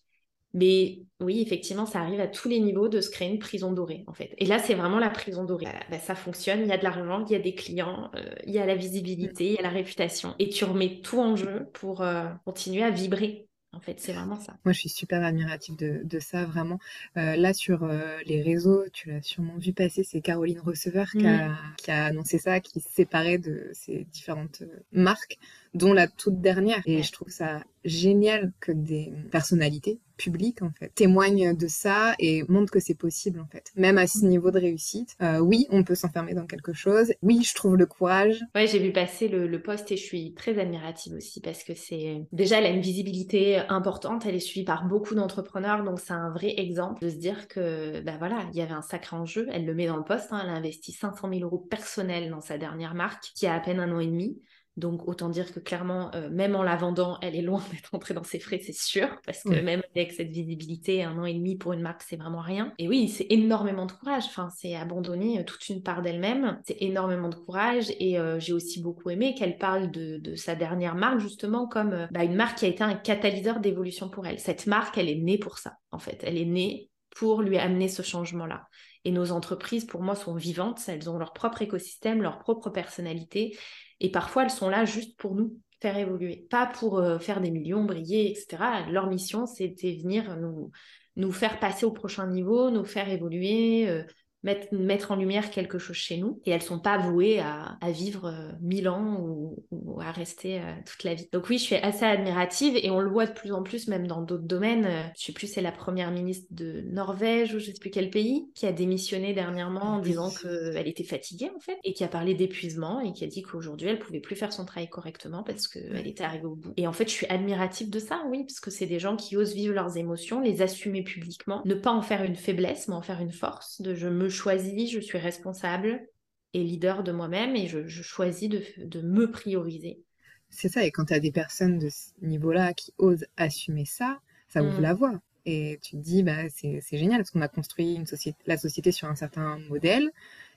mais 0.54 1.00
oui, 1.22 1.42
effectivement, 1.42 1.86
ça 1.86 2.02
arrive 2.02 2.20
à 2.20 2.28
tous 2.28 2.50
les 2.50 2.60
niveaux 2.60 2.90
de 2.90 3.00
se 3.00 3.10
créer 3.10 3.30
une 3.30 3.40
prison 3.40 3.72
dorée, 3.72 4.04
en 4.08 4.14
fait. 4.14 4.34
Et 4.38 4.46
là, 4.46 4.60
c'est 4.60 4.74
vraiment 4.74 5.00
la 5.00 5.10
prison 5.10 5.46
dorée. 5.46 5.66
Bah, 5.66 5.80
bah, 5.90 6.00
ça 6.00 6.16
fonctionne, 6.16 6.62
il 6.62 6.68
y 6.68 6.74
a 6.74 6.78
de 6.78 6.84
l'argent, 6.84 7.24
il 7.26 7.32
y 7.32 7.36
a 7.36 7.40
des 7.40 7.56
clients, 7.56 8.12
euh, 8.16 8.36
il 8.46 8.54
y 8.54 8.60
a 8.60 8.66
la 8.66 8.76
visibilité, 8.76 9.46
il 9.46 9.54
y 9.54 9.58
a 9.58 9.62
la 9.62 9.70
réputation. 9.70 10.36
Et 10.40 10.50
tu 10.50 10.66
remets 10.66 11.00
tout 11.02 11.20
en 11.20 11.36
jeu 11.36 11.70
pour 11.74 12.02
euh, 12.02 12.26
continuer 12.44 12.84
à 12.84 12.90
vibrer 12.90 13.48
en 13.74 13.80
fait, 13.80 14.00
c'est 14.00 14.12
vraiment 14.12 14.40
ça. 14.40 14.58
Moi, 14.66 14.74
je 14.74 14.80
suis 14.80 14.90
super 14.90 15.24
admirative 15.24 15.78
de, 15.78 16.20
ça, 16.20 16.46
vraiment. 16.46 16.78
Euh, 17.16 17.38
là, 17.38 17.54
sur 17.54 17.84
euh, 17.84 18.18
les 18.26 18.42
réseaux, 18.42 18.84
tu 18.92 19.10
l'as 19.10 19.22
sûrement 19.22 19.58
vu 19.58 19.72
passer, 19.72 20.04
c'est 20.04 20.20
Caroline 20.20 20.60
Receveur 20.60 21.10
qui, 21.12 21.26
a, 21.26 21.48
mm. 21.48 21.58
qui, 21.78 21.92
a, 21.92 22.06
annoncé 22.06 22.38
ça, 22.38 22.60
qui 22.60 22.82
se 22.82 22.90
séparait 22.90 23.38
de 23.38 23.70
ces 23.74 24.06
différentes 24.12 24.64
euh, 24.64 24.80
marques 24.92 25.38
dont 25.74 25.94
la 25.94 26.08
toute 26.08 26.42
dernière. 26.42 26.82
Et 26.86 27.04
je 27.04 27.12
trouve 27.12 27.30
ça 27.30 27.64
génial 27.84 28.52
que 28.60 28.72
des 28.72 29.12
personnalités 29.32 30.00
publiques, 30.18 30.62
en 30.62 30.70
fait, 30.78 30.94
témoignent 30.94 31.56
de 31.58 31.68
ça 31.68 32.14
et 32.20 32.44
montrent 32.48 32.72
que 32.72 32.80
c'est 32.80 32.96
possible, 32.96 33.40
en 33.40 33.48
fait. 33.48 33.72
Même 33.76 33.98
à 33.98 34.06
ce 34.06 34.24
niveau 34.24 34.52
de 34.52 34.60
réussite, 34.60 35.16
euh, 35.24 35.40
oui, 35.40 35.66
on 35.72 35.84
peut 35.84 35.96
s'enfermer 35.96 36.36
dans 36.36 36.46
quelque 36.46 36.74
chose. 36.74 37.12
Oui, 37.24 37.42
je 37.44 37.56
trouve 37.56 37.76
le 37.76 37.88
courage. 37.88 38.40
Ouais, 38.54 38.68
j'ai 38.68 38.78
vu 38.78 38.92
passer 38.92 39.28
le, 39.28 39.48
le 39.48 39.62
post 39.62 39.92
et 39.92 39.98
je 39.98 40.04
suis 40.04 40.36
très 40.36 40.60
admirative 40.60 41.14
aussi 41.16 41.42
parce 41.42 41.64
que 41.64 41.74
c'est 41.74 42.28
déjà 42.32 42.60
elle 42.60 42.66
a 42.66 42.70
une 42.70 42.82
visibilité 42.82 43.58
importante, 43.70 44.26
elle 44.28 44.36
est 44.36 44.40
suivie 44.40 44.66
par 44.66 44.86
beaucoup 44.86 45.16
d'entrepreneurs, 45.16 45.84
donc 45.84 46.00
c'est 46.00 46.14
un 46.14 46.30
vrai 46.30 46.54
exemple 46.58 47.02
de 47.04 47.10
se 47.10 47.16
dire 47.16 47.48
que, 47.48 48.02
ben 48.02 48.18
voilà, 48.20 48.46
il 48.54 48.60
y 48.60 48.62
avait 48.62 48.74
un 48.74 48.84
sacré 48.84 49.16
enjeu. 49.16 49.48
Elle 49.52 49.66
le 49.66 49.74
met 49.74 49.88
dans 49.88 49.98
le 49.98 50.04
poste, 50.04 50.28
hein, 50.32 50.42
elle 50.44 50.50
a 50.50 50.54
investi 50.54 50.92
500 50.92 51.30
000 51.30 51.42
euros 51.42 51.58
personnels 51.58 52.30
dans 52.30 52.42
sa 52.42 52.60
dernière 52.60 52.94
marque 52.94 53.32
qui 53.34 53.48
a 53.48 53.56
à 53.56 53.60
peine 53.60 53.80
un 53.80 53.92
an 53.92 54.00
et 54.00 54.06
demi. 54.06 54.40
Donc 54.78 55.08
autant 55.08 55.30
dire 55.30 55.54
que 55.54 55.60
clairement, 55.60 56.12
euh, 56.16 56.30
même 56.30 56.56
en 56.56 56.64
la 56.64 56.76
vendant, 56.76 57.18
elle 57.22 57.36
est 57.36 57.42
loin 57.42 57.62
d'être 57.72 57.94
entrée 57.94 58.14
dans 58.14 58.24
ses 58.24 58.40
frais, 58.40 58.60
c'est 58.64 58.76
sûr, 58.76 59.08
parce 59.26 59.44
que 59.44 59.62
même 59.62 59.82
avec 59.96 60.14
cette 60.14 60.30
visibilité, 60.30 61.04
un 61.04 61.18
an 61.18 61.26
et 61.26 61.34
demi 61.34 61.58
pour 61.58 61.74
une 61.74 61.82
marque, 61.82 62.04
c'est 62.04 62.16
vraiment 62.16 62.40
rien. 62.42 62.74
Et 62.78 62.88
oui, 62.88 63.10
c'est 63.10 63.28
énormément 63.30 63.86
de 63.86 63.92
courage. 63.92 64.24
Enfin, 64.28 64.50
c'est 64.56 64.76
abandonner 64.76 65.40
euh, 65.40 65.44
toute 65.44 65.68
une 65.70 65.84
part 65.84 66.02
d'elle-même. 66.02 66.60
C'est 66.66 66.82
énormément 66.82 67.30
de 67.30 67.36
courage. 67.36 67.92
Et 68.00 68.18
euh, 68.18 68.40
j'ai 68.40 68.54
aussi 68.54 68.82
beaucoup 68.82 69.10
aimé 69.10 69.36
qu'elle 69.36 69.58
parle 69.58 69.92
de, 69.92 70.36
sa 70.36 70.56
dernière 70.56 70.96
marque 70.96 71.20
justement 71.20 71.68
comme 71.68 72.08
bah, 72.12 72.24
une 72.24 72.36
marque 72.36 72.60
qui 72.60 72.66
a 72.66 72.70
été 72.70 72.84
un 72.84 72.96
catalyseur 72.96 73.60
d'évolution 73.60 74.10
pour 74.10 74.26
elle. 74.26 74.40
Cette 74.40 74.66
marque, 74.68 74.98
elle 74.98 75.10
est 75.10 75.16
née 75.16 75.38
pour 75.38 75.58
ça, 75.58 75.74
en 75.92 76.00
fait. 76.00 76.24
Elle 76.24 76.38
est 76.38 76.46
née 76.46 76.90
pour 77.16 77.42
lui 77.42 77.58
amener 77.58 77.90
ce 77.90 78.02
changement-là. 78.02 78.68
Et 79.04 79.12
nos 79.12 79.32
entreprises, 79.32 79.86
pour 79.86 80.02
moi, 80.02 80.16
sont 80.16 80.36
vivantes. 80.36 80.82
Elles 80.88 81.10
ont 81.10 81.18
leur 81.18 81.34
propre 81.34 81.62
écosystème, 81.62 82.22
leur 82.22 82.40
propre 82.40 82.70
personnalité. 82.70 83.58
Et 84.00 84.12
parfois, 84.12 84.44
elles 84.44 84.52
sont 84.52 84.70
là 84.70 84.86
juste 84.86 85.18
pour 85.18 85.36
nous 85.36 85.58
faire 85.82 85.98
évoluer, 85.98 86.48
pas 86.50 86.68
pour 86.68 87.00
euh, 87.00 87.18
faire 87.18 87.42
des 87.42 87.50
millions, 87.50 87.84
briller, 87.84 88.30
etc. 88.30 88.86
Leur 88.92 89.08
mission, 89.08 89.48
c'était 89.48 89.94
venir 89.94 90.38
nous, 90.38 90.72
nous 91.16 91.32
faire 91.32 91.60
passer 91.60 91.86
au 91.86 91.92
prochain 91.92 92.28
niveau, 92.28 92.70
nous 92.70 92.86
faire 92.86 93.10
évoluer, 93.10 93.90
euh, 93.90 94.04
mettre, 94.44 94.74
mettre 94.74 95.12
en 95.12 95.16
lumière 95.16 95.52
quelque 95.52 95.78
chose 95.80 95.96
chez 95.96 96.18
nous. 96.18 96.40
Et 96.46 96.52
elles 96.52 96.62
sont 96.62 96.80
pas 96.80 96.98
vouées 96.98 97.40
à, 97.40 97.78
à 97.82 97.92
vivre 97.92 98.28
euh, 98.28 98.52
mille 98.62 98.90
ans 98.90 99.18
ou, 99.20 99.64
ou, 99.72 100.02
à 100.02 100.12
rester 100.12 100.60
euh, 100.60 100.74
toute 100.86 101.04
la 101.04 101.14
vie. 101.14 101.28
Donc 101.32 101.50
oui, 101.50 101.58
je 101.58 101.64
suis 101.64 101.76
assez 101.76 102.06
admirative 102.06 102.78
et 102.82 102.90
on 102.90 103.00
le 103.00 103.10
voit 103.10 103.26
de 103.26 103.34
plus 103.34 103.52
en 103.52 103.64
plus 103.64 103.88
même 103.88 104.08
dans 104.08 104.22
d'autres 104.22 104.48
domaines. 104.48 104.86
Euh, 104.86 105.04
je 105.18 105.26
sais 105.26 105.34
plus, 105.34 105.48
c'est 105.48 105.62
la 105.62 105.72
première 105.72 106.12
ministre 106.12 106.48
de 106.52 106.82
Norvège 106.92 107.54
ou 107.54 107.60
je 107.60 107.66
sais 107.66 107.74
plus 107.80 107.92
quel 107.92 108.10
pays 108.10 108.50
qui 108.56 108.66
a 108.66 108.72
démissionné 108.72 109.34
dernièrement 109.34 109.96
en 109.96 110.00
disant 110.00 110.30
qu'elle 110.30 110.88
était 110.88 111.04
fatiguée 111.04 111.52
en 111.56 111.60
fait 111.60 111.78
et 111.84 111.94
qui 111.94 112.04
a 112.04 112.08
parlé 112.08 112.34
d'épuisement 112.34 113.00
et 113.00 113.14
qui 113.14 113.24
a 113.24 113.28
dit 113.28 113.42
qu'aujourd'hui 113.42 113.88
elle 113.88 114.00
pouvait 114.00 114.20
plus 114.20 114.36
faire 114.36 114.54
son 114.54 114.66
travail 114.66 114.90
correctement 114.90 115.44
parce 115.44 115.68
qu'elle 115.68 116.08
était 116.08 116.24
arrivée 116.24 116.46
au 116.46 116.56
bout. 116.56 116.74
Et 116.78 116.88
en 116.88 116.94
fait, 116.94 117.06
je 117.06 117.14
suis 117.14 117.28
admirative 117.28 117.90
de 117.90 118.00
ça, 118.00 118.24
oui, 118.30 118.44
parce 118.44 118.60
que 118.60 118.72
c'est 118.72 118.86
des 118.86 119.00
gens 119.00 119.16
qui 119.16 119.38
osent 119.38 119.54
vivre 119.54 119.74
leurs 119.74 119.98
émotions, 119.98 120.42
les 120.42 120.62
assumer 120.62 121.04
publiquement, 121.04 121.62
ne 121.66 121.76
pas 121.76 121.92
en 121.92 122.02
faire 122.02 122.24
une 122.24 122.36
faiblesse, 122.36 122.88
mais 122.88 122.96
en 122.96 123.02
faire 123.02 123.22
une 123.22 123.32
force, 123.32 123.82
de 123.82 123.94
je 123.94 124.08
me 124.08 124.30
choisis, 124.32 124.92
je 124.92 125.00
suis 125.00 125.18
responsable 125.18 126.08
et 126.54 126.64
leader 126.64 127.04
de 127.04 127.12
moi-même 127.12 127.56
et 127.56 127.68
je, 127.68 127.88
choisis 127.88 128.50
de, 128.50 129.02
me 129.02 129.30
prioriser. 129.30 130.04
C'est 130.50 130.70
ça, 130.70 130.84
et 130.84 130.92
quand 130.92 131.06
tu 131.06 131.14
as 131.14 131.20
des 131.20 131.32
personnes 131.32 131.80
de 131.80 131.90
ce 131.90 132.10
niveau-là 132.22 132.74
qui 132.74 132.94
osent 132.98 133.26
assumer 133.38 133.86
ça, 133.86 134.20
ça 134.50 134.62
ouvre 134.62 134.80
mm. 134.80 134.84
la 134.84 134.94
voie. 134.94 135.22
Et 135.46 135.80
tu 135.82 135.92
te 135.92 136.02
dis, 136.02 136.24
bah, 136.24 136.50
c'est 136.50 136.82
génial 136.92 137.20
parce 137.20 137.32
qu'on 137.32 137.42
a 137.42 137.48
construit 137.48 137.96
une 137.96 138.06
société, 138.06 138.38
la 138.46 138.58
société 138.58 138.92
sur 138.92 139.08
un 139.08 139.16
certain 139.16 139.58
modèle. 139.70 140.12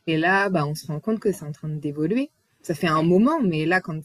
Et 0.06 0.18
là, 0.18 0.50
bah, 0.50 0.66
on 0.66 0.74
se 0.74 0.86
rend 0.86 1.00
compte 1.00 1.20
que 1.20 1.32
c'est 1.32 1.44
en 1.44 1.52
train 1.52 1.68
d'évoluer. 1.68 2.30
Ça 2.62 2.74
fait 2.74 2.88
un 2.88 3.02
moment, 3.02 3.40
mais 3.40 3.66
là, 3.66 3.80
quand, 3.80 4.00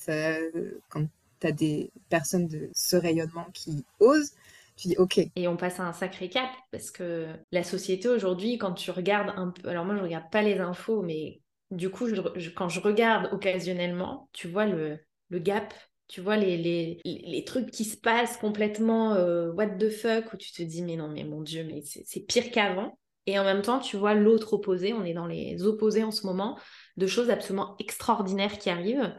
quand 0.89 1.07
tu 1.39 1.47
as 1.47 1.51
des 1.51 1.91
personnes 2.09 2.47
de 2.47 2.69
ce 2.73 2.95
rayonnement 2.95 3.47
qui 3.53 3.83
osent, 3.99 4.33
tu 4.79 4.87
dis 4.87 4.97
ok. 4.97 5.19
Et 5.35 5.47
on 5.47 5.57
passe 5.57 5.79
à 5.79 5.83
un 5.83 5.93
sacré 5.93 6.29
cap 6.29 6.49
parce 6.71 6.91
que 6.91 7.27
la 7.51 7.63
société 7.63 8.07
aujourd'hui, 8.07 8.57
quand 8.57 8.73
tu 8.73 8.91
regardes 8.91 9.33
un 9.35 9.51
peu, 9.51 9.69
alors 9.69 9.85
moi 9.85 9.95
je 9.95 10.01
regarde 10.01 10.29
pas 10.31 10.41
les 10.41 10.59
infos, 10.59 11.01
mais 11.01 11.41
du 11.71 11.89
coup, 11.89 12.07
quand 12.55 12.69
je 12.69 12.79
regarde 12.79 13.31
occasionnellement, 13.33 14.29
tu 14.33 14.47
vois 14.47 14.65
le, 14.65 14.99
le 15.29 15.39
gap 15.39 15.73
tu 16.09 16.21
vois 16.21 16.37
les, 16.37 16.57
les, 16.57 16.99
les, 17.05 17.43
trucs 17.45 17.69
qui 17.69 17.85
se 17.85 17.95
passent 17.95 18.37
complètement 18.37 19.13
euh, 19.13 19.51
what 19.51 19.67
the 19.67 19.91
fuck 19.91 20.33
où 20.33 20.37
tu 20.37 20.51
te 20.51 20.63
dis 20.63 20.81
mais 20.81 20.95
non 20.95 21.07
mais 21.07 21.23
mon 21.23 21.41
dieu 21.41 21.63
mais 21.63 21.83
c'est 21.83 22.21
pire 22.21 22.49
qu'avant. 22.51 22.97
Et 23.27 23.37
en 23.37 23.43
même 23.43 23.61
temps 23.61 23.77
tu 23.77 23.95
vois 23.95 24.15
l'autre 24.15 24.53
opposé 24.53 24.91
on 24.91 25.05
est 25.05 25.13
dans 25.13 25.27
les 25.27 25.63
opposés 25.63 26.03
en 26.03 26.09
ce 26.09 26.25
moment 26.25 26.57
de 26.97 27.05
choses 27.05 27.29
absolument 27.29 27.75
extraordinaires 27.77 28.57
qui 28.57 28.71
arrivent. 28.71 29.15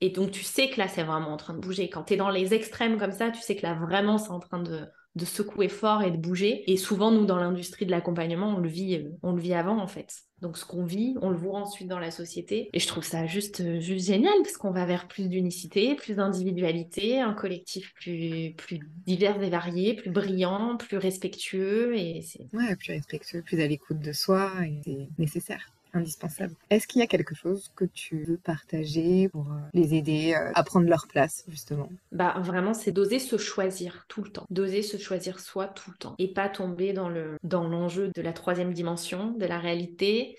Et 0.00 0.08
donc 0.08 0.30
tu 0.30 0.42
sais 0.42 0.70
que 0.70 0.78
là 0.78 0.88
c'est 0.88 1.02
vraiment 1.02 1.28
en 1.28 1.36
train 1.36 1.52
de 1.52 1.58
bouger. 1.60 1.90
Quand 1.90 2.04
tu 2.04 2.14
es 2.14 2.16
dans 2.16 2.30
les 2.30 2.54
extrêmes 2.54 2.98
comme 2.98 3.12
ça 3.12 3.30
tu 3.30 3.42
sais 3.42 3.54
que 3.54 3.62
là 3.62 3.74
vraiment 3.74 4.16
c'est 4.16 4.30
en 4.30 4.40
train 4.40 4.62
de 4.62 4.86
de 5.16 5.24
secouer 5.24 5.68
fort 5.68 6.02
et 6.02 6.10
de 6.10 6.16
bouger. 6.16 6.70
Et 6.70 6.76
souvent, 6.76 7.10
nous, 7.10 7.26
dans 7.26 7.38
l'industrie 7.38 7.84
de 7.86 7.90
l'accompagnement, 7.90 8.54
on 8.56 8.58
le 8.58 8.68
vit, 8.68 8.96
euh, 8.96 9.10
on 9.22 9.32
le 9.32 9.40
vit 9.40 9.54
avant, 9.54 9.78
en 9.78 9.86
fait. 9.86 10.22
Donc, 10.40 10.56
ce 10.56 10.64
qu'on 10.64 10.84
vit, 10.84 11.16
on 11.20 11.30
le 11.30 11.36
voit 11.36 11.58
ensuite 11.58 11.88
dans 11.88 11.98
la 11.98 12.10
société. 12.10 12.70
Et 12.72 12.78
je 12.78 12.86
trouve 12.86 13.04
ça 13.04 13.26
juste, 13.26 13.60
euh, 13.60 13.80
juste 13.80 14.06
génial 14.06 14.34
parce 14.42 14.56
qu'on 14.56 14.70
va 14.70 14.86
vers 14.86 15.08
plus 15.08 15.28
d'unicité, 15.28 15.94
plus 15.96 16.14
d'individualité, 16.14 17.20
un 17.20 17.34
collectif 17.34 17.92
plus, 17.94 18.54
plus 18.56 18.80
divers 19.06 19.42
et 19.42 19.50
varié, 19.50 19.94
plus 19.94 20.10
brillant, 20.10 20.76
plus 20.76 20.96
respectueux. 20.96 21.96
Et. 21.98 22.24
Ouais, 22.52 22.76
plus 22.76 22.92
respectueux, 22.92 23.42
plus 23.42 23.60
à 23.60 23.66
l'écoute 23.66 23.98
de 23.98 24.12
soi. 24.12 24.52
Et 24.64 24.80
c'est 24.84 25.08
nécessaire 25.18 25.72
indispensable. 25.92 26.54
Est-ce 26.70 26.86
qu'il 26.86 27.00
y 27.00 27.04
a 27.04 27.06
quelque 27.06 27.34
chose 27.34 27.72
que 27.76 27.84
tu 27.84 28.24
veux 28.24 28.36
partager 28.36 29.28
pour 29.28 29.50
euh, 29.50 29.56
les 29.72 29.94
aider 29.94 30.34
euh, 30.34 30.50
à 30.54 30.62
prendre 30.62 30.88
leur 30.88 31.06
place, 31.08 31.44
justement? 31.48 31.88
Bah 32.12 32.34
vraiment, 32.40 32.74
c'est 32.74 32.92
d'oser 32.92 33.18
se 33.18 33.36
choisir 33.36 34.04
tout 34.08 34.22
le 34.22 34.30
temps, 34.30 34.46
d'oser 34.50 34.82
se 34.82 34.96
choisir 34.96 35.40
soi 35.40 35.66
tout 35.68 35.90
le 35.90 35.96
temps 35.96 36.14
et 36.18 36.32
pas 36.32 36.48
tomber 36.48 36.92
dans 36.92 37.08
le 37.08 37.36
dans 37.42 37.66
l'enjeu 37.66 38.10
de 38.14 38.22
la 38.22 38.32
troisième 38.32 38.72
dimension, 38.72 39.32
de 39.32 39.46
la 39.46 39.58
réalité. 39.58 40.36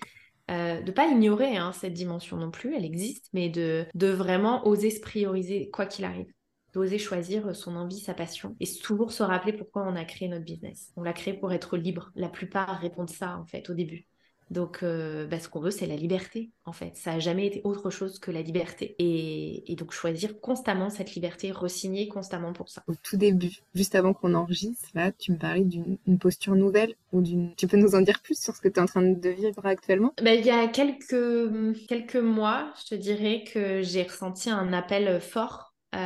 Euh, 0.50 0.82
de 0.82 0.90
pas 0.90 1.06
ignorer 1.06 1.56
hein, 1.56 1.72
cette 1.72 1.94
dimension 1.94 2.36
non 2.36 2.50
plus, 2.50 2.74
elle 2.74 2.84
existe, 2.84 3.28
mais 3.32 3.48
de, 3.48 3.86
de 3.94 4.08
vraiment 4.08 4.66
oser 4.66 4.90
se 4.90 5.00
prioriser 5.00 5.70
quoi 5.70 5.86
qu'il 5.86 6.04
arrive 6.04 6.26
d'oser 6.72 6.98
choisir 6.98 7.54
son 7.54 7.76
envie, 7.76 8.00
sa 8.00 8.14
passion 8.14 8.56
et 8.60 8.66
toujours 8.82 9.12
se 9.12 9.22
rappeler 9.22 9.52
pourquoi 9.52 9.86
on 9.86 9.96
a 9.96 10.04
créé 10.04 10.28
notre 10.28 10.44
business. 10.44 10.90
On 10.96 11.02
l'a 11.02 11.12
créé 11.12 11.34
pour 11.34 11.52
être 11.52 11.76
libre. 11.76 12.10
La 12.14 12.28
plupart 12.28 12.80
répondent 12.80 13.10
ça 13.10 13.36
en 13.36 13.44
fait 13.44 13.68
au 13.70 13.74
début. 13.74 14.06
Donc, 14.52 14.82
euh, 14.82 15.26
bah, 15.26 15.40
ce 15.40 15.48
qu'on 15.48 15.60
veut, 15.60 15.70
c'est 15.70 15.86
la 15.86 15.96
liberté, 15.96 16.50
en 16.66 16.72
fait. 16.72 16.92
Ça 16.94 17.12
n'a 17.12 17.20
jamais 17.20 17.46
été 17.46 17.62
autre 17.64 17.88
chose 17.88 18.18
que 18.18 18.30
la 18.30 18.42
liberté. 18.42 18.94
Et, 18.98 19.74
donc, 19.76 19.92
choisir 19.92 20.38
constamment 20.40 20.90
cette 20.90 21.14
liberté, 21.14 21.50
resigner 21.50 22.06
constamment 22.06 22.52
pour 22.52 22.68
ça. 22.68 22.82
Au 22.86 22.92
tout 23.02 23.16
début, 23.16 23.62
juste 23.74 23.94
avant 23.94 24.12
qu'on 24.12 24.34
enregistre, 24.34 24.90
là, 24.94 25.10
tu 25.10 25.32
me 25.32 25.38
parlais 25.38 25.64
d'une 25.64 26.18
posture 26.20 26.54
nouvelle 26.54 26.94
ou 27.12 27.22
d'une. 27.22 27.54
Tu 27.56 27.66
peux 27.66 27.78
nous 27.78 27.94
en 27.94 28.02
dire 28.02 28.20
plus 28.20 28.38
sur 28.38 28.54
ce 28.54 28.60
que 28.60 28.68
tu 28.68 28.78
es 28.78 28.82
en 28.82 28.86
train 28.86 29.00
de 29.00 29.28
vivre 29.30 29.64
actuellement? 29.64 30.12
Bah, 30.22 30.34
Il 30.34 30.44
y 30.44 30.50
a 30.50 30.68
quelques, 30.68 31.86
quelques 31.88 32.16
mois, 32.16 32.74
je 32.82 32.94
te 32.94 32.94
dirais 32.94 33.44
que 33.50 33.80
j'ai 33.80 34.02
ressenti 34.02 34.50
un 34.50 34.74
appel 34.74 35.18
fort 35.22 35.72
euh, 35.94 35.96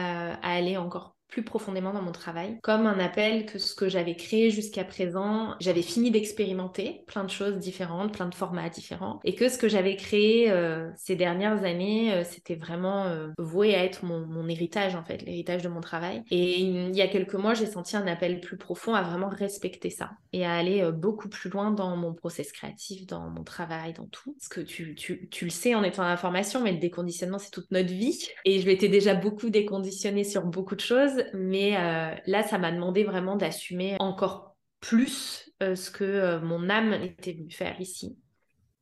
à 0.41 0.55
aller 0.55 0.77
encore 0.77 1.16
plus 1.29 1.43
profondément 1.43 1.93
dans 1.93 2.03
mon 2.03 2.13
travail, 2.13 2.59
comme 2.63 2.87
un 2.87 2.99
appel 2.99 3.47
que 3.47 3.59
ce 3.59 3.75
que 3.75 3.89
j'avais 3.89 4.17
créé 4.17 4.51
jusqu'à 4.51 4.85
présent, 4.85 5.55
j'avais 5.61 5.83
fini 5.83 6.11
d'expérimenter 6.11 7.03
plein 7.07 7.25
de 7.25 7.31
choses 7.31 7.59
différentes, 7.59 8.13
plein 8.13 8.29
de 8.29 8.35
formats 8.35 8.69
différents, 8.69 9.21
et 9.25 9.35
que 9.35 9.49
ce 9.49 9.59
que 9.59 9.69
j'avais 9.69 9.97
créé 9.97 10.51
euh, 10.51 10.89
ces 10.97 11.17
dernières 11.17 11.65
années, 11.65 12.13
euh, 12.13 12.23
c'était 12.25 12.55
vraiment 12.55 13.05
euh, 13.07 13.29
voué 13.39 13.75
à 13.75 13.85
être 13.85 14.05
mon, 14.05 14.47
héritage 14.49 14.95
en 14.95 15.03
fait, 15.03 15.23
l'héritage 15.23 15.63
de 15.63 15.69
mon 15.69 15.81
travail. 15.81 16.23
Et 16.31 16.61
il 16.61 16.95
y 16.95 17.03
a 17.03 17.09
quelques 17.09 17.35
mois, 17.35 17.55
j'ai 17.55 17.67
senti 17.67 17.97
un 17.97 18.07
appel 18.07 18.41
plus 18.41 18.57
profond 18.57 18.95
à 18.95 19.03
vraiment 19.03 19.29
respecter 19.29 19.91
ça 19.91 20.13
et 20.33 20.47
à 20.47 20.55
aller 20.55 20.89
beaucoup 20.93 21.29
plus 21.29 21.51
loin 21.51 21.73
dans 21.73 21.97
mon 21.97 22.15
process 22.15 22.53
créatif, 22.53 23.07
dans 23.07 23.29
mon 23.29 23.43
travail, 23.43 23.93
dans 23.93 24.07
tout. 24.07 24.35
Parce 24.35 24.49
que 24.49 24.61
tu, 24.61 24.95
tu, 24.95 25.45
le 25.45 25.51
sais 25.51 25.75
en 25.75 25.83
étant 25.83 26.03
dans 26.03 26.09
la 26.09 26.17
formation, 26.17 26.63
mais 26.63 26.73
le 26.73 26.79
déconditionnement, 26.79 27.39
c'est 27.39 27.51
toute 27.51 27.71
notre 27.73 27.89
vie. 27.89 28.29
Et 28.45 28.61
je 28.61 28.67
m'étais 28.67 28.89
déjà 28.89 29.15
beaucoup 29.15 29.51
déconditionnée 29.51 30.23
sur 30.23 30.45
beaucoup 30.45 30.77
de 30.77 30.81
choses 30.81 31.16
mais 31.35 31.77
euh, 31.77 32.15
là, 32.27 32.43
ça 32.43 32.59
m'a 32.59 32.73
demandé 32.73 33.05
vraiment 33.05 33.37
d'assumer 33.37 33.97
encore 33.99 34.57
plus 34.81 35.51
euh, 35.63 35.75
ce 35.75 35.91
que 35.91 36.05
euh, 36.05 36.41
mon 36.41 36.69
âme 36.69 36.93
était 36.93 37.33
venue 37.33 37.51
faire 37.51 37.81
ici. 37.81 38.19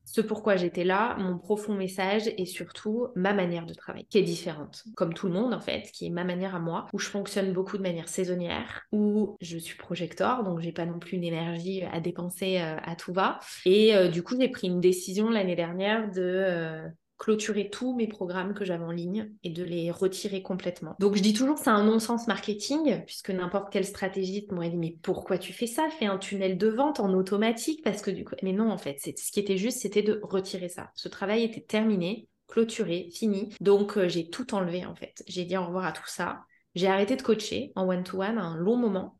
Ce 0.07 0.21
pourquoi 0.21 0.57
j'étais 0.57 0.85
là, 0.85 1.17
mon 1.19 1.39
profond 1.39 1.75
message 1.75 2.31
et 2.37 2.45
surtout 2.45 3.09
ma 3.17 3.33
manière 3.33 3.65
de 3.65 3.73
travailler, 3.73 4.07
qui 4.11 4.19
est 4.19 4.23
différente, 4.23 4.85
comme 4.97 5.15
tout 5.15 5.29
le 5.29 5.33
monde 5.33 5.55
en 5.55 5.61
fait, 5.61 5.91
qui 5.93 6.07
est 6.07 6.11
ma 6.11 6.25
manière 6.25 6.55
à 6.55 6.61
moi, 6.61 6.87
où 6.93 6.99
je 6.99 7.09
fonctionne 7.09 7.55
beaucoup 7.55 7.79
de 7.79 7.83
manière 7.83 8.09
saisonnière, 8.09 8.83
où 8.93 9.39
je 9.41 9.57
suis 9.57 9.79
projecteur, 9.79 10.45
donc 10.45 10.61
j'ai 10.61 10.73
pas 10.73 10.85
non 10.85 10.99
plus 10.99 11.17
une 11.17 11.25
énergie 11.25 11.83
à 11.91 12.01
dépenser 12.01 12.59
à 12.59 12.95
tout 12.97 13.15
va. 13.15 13.41
Et 13.65 14.11
du 14.11 14.23
coup, 14.23 14.37
j'ai 14.39 14.51
pris 14.51 14.67
une 14.67 14.81
décision 14.81 15.31
l'année 15.31 15.57
dernière 15.57 16.11
de 16.11 16.85
clôturer 17.19 17.71
tous 17.71 17.95
mes 17.95 18.09
programmes 18.09 18.55
que 18.55 18.65
j'avais 18.65 18.85
en 18.85 18.91
ligne 18.91 19.31
et 19.43 19.51
de 19.51 19.63
les 19.63 19.91
retirer 19.91 20.43
complètement. 20.43 20.97
Donc 20.99 21.15
je 21.15 21.23
dis 21.23 21.33
toujours 21.33 21.57
que 21.57 21.63
c'est 21.63 21.71
un 21.71 21.85
non-sens 21.85 22.27
marketing, 22.27 23.03
puisque 23.07 23.31
n'importe 23.31 23.73
quel 23.73 23.85
stratégiste 23.85 24.53
m'aurait 24.53 24.71
dit 24.71 24.77
mais 24.77 24.97
pourquoi 25.03 25.39
tu 25.39 25.53
fais 25.53 25.67
ça? 25.67 25.89
Fais 25.99 26.07
un 26.07 26.19
tunnel 26.19 26.59
de 26.59 26.69
vente 26.69 27.01
en 27.01 27.13
automatique 27.15 27.83
parce 27.85 28.03
que 28.03 28.11
du 28.11 28.25
coup... 28.25 28.35
Mais 28.43 28.53
non 28.53 28.71
en 28.71 28.79
fait, 28.79 28.99
ce 29.01 29.33
qui 29.33 29.41
était 29.41 29.57
juste, 29.57 29.79
c'était 29.79 30.03
de 30.03 30.21
retirer 30.23 30.69
ça. 30.69 30.91
Ce 30.95 31.09
travail 31.09 31.45
était 31.45 31.61
terminé, 31.61 32.29
clôturé, 32.49 33.09
fini. 33.13 33.55
Donc 33.61 33.97
euh, 33.97 34.09
j'ai 34.09 34.29
tout 34.29 34.55
enlevé 34.55 34.85
en 34.85 34.95
fait. 34.95 35.23
J'ai 35.27 35.45
dit 35.45 35.57
au 35.57 35.65
revoir 35.65 35.85
à 35.85 35.93
tout 35.93 36.07
ça. 36.07 36.41
J'ai 36.75 36.89
arrêté 36.89 37.17
de 37.17 37.23
coacher 37.23 37.73
en 37.77 37.89
one-to-one 37.89 38.39
un 38.39 38.57
long 38.57 38.77
moment 38.77 39.19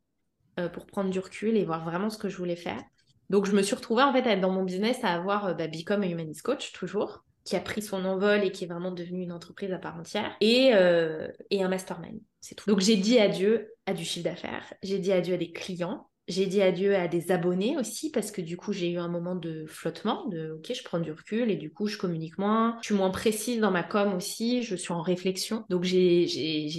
euh, 0.59 0.69
pour 0.69 0.87
prendre 0.87 1.11
du 1.11 1.21
recul 1.21 1.57
et 1.57 1.65
voir 1.65 1.85
vraiment 1.85 2.11
ce 2.11 2.19
que 2.19 2.29
je 2.29 2.37
voulais 2.37 2.57
faire. 2.57 2.83
Donc 3.31 3.47
je 3.47 3.53
me 3.53 3.63
suis 3.63 3.75
retrouvée 3.75 4.03
en 4.03 4.13
fait 4.13 4.27
à 4.27 4.33
être 4.33 4.41
dans 4.41 4.53
mon 4.53 4.65
business 4.65 5.03
à 5.03 5.09
avoir 5.09 5.47
euh, 5.47 5.55
bah, 5.55 5.69
Become 5.69 6.03
a 6.03 6.07
Humanist 6.07 6.43
Coach 6.43 6.73
toujours 6.73 7.25
qui 7.45 7.57
a 7.57 7.61
pris 7.61 7.83
son 7.83 8.05
envol 8.05 8.43
et 8.43 8.51
qui 8.51 8.65
est 8.65 8.67
vraiment 8.67 8.91
devenue 8.91 9.23
une 9.23 9.33
entreprise 9.33 9.73
à 9.73 9.79
part 9.79 9.97
entière, 9.97 10.35
et, 10.41 10.71
euh, 10.75 11.29
et 11.51 11.63
un 11.63 11.69
mastermind. 11.69 12.19
C'est 12.41 12.55
tout. 12.55 12.69
Donc 12.69 12.81
j'ai 12.81 12.97
dit 12.97 13.19
adieu 13.19 13.73
à 13.87 13.95
du 13.95 14.05
chiffre 14.05 14.25
d'affaires, 14.25 14.73
j'ai 14.83 14.99
dit 14.99 15.13
adieu 15.13 15.35
à 15.35 15.37
des 15.37 15.53
clients, 15.53 16.09
j'ai 16.27 16.47
dit 16.47 16.63
adieu 16.63 16.95
à 16.95 17.07
des 17.07 17.33
abonnés 17.33 17.77
aussi 17.77 18.11
parce 18.11 18.31
que 18.31 18.41
du 18.41 18.57
coup 18.57 18.73
j'ai 18.73 18.91
eu 18.91 18.99
un 18.99 19.09
moment 19.09 19.35
de 19.35 19.67
flottement, 19.67 20.27
de 20.29 20.53
ok 20.53 20.73
je 20.75 20.83
prends 20.83 20.99
du 20.99 21.13
recul 21.13 21.51
et 21.51 21.57
du 21.57 21.71
coup 21.71 21.87
je 21.87 21.99
communique 21.99 22.39
moins, 22.39 22.79
je 22.81 22.87
suis 22.87 22.95
moins 22.95 23.11
précise 23.11 23.61
dans 23.61 23.71
ma 23.71 23.83
com 23.83 24.15
aussi, 24.15 24.63
je 24.63 24.75
suis 24.75 24.93
en 24.93 25.03
réflexion. 25.03 25.65
Donc 25.69 25.85
j'ai 25.85 26.27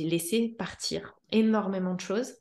laissé 0.10 0.56
partir 0.58 1.14
énormément 1.32 1.94
de 1.94 2.02
choses 2.02 2.34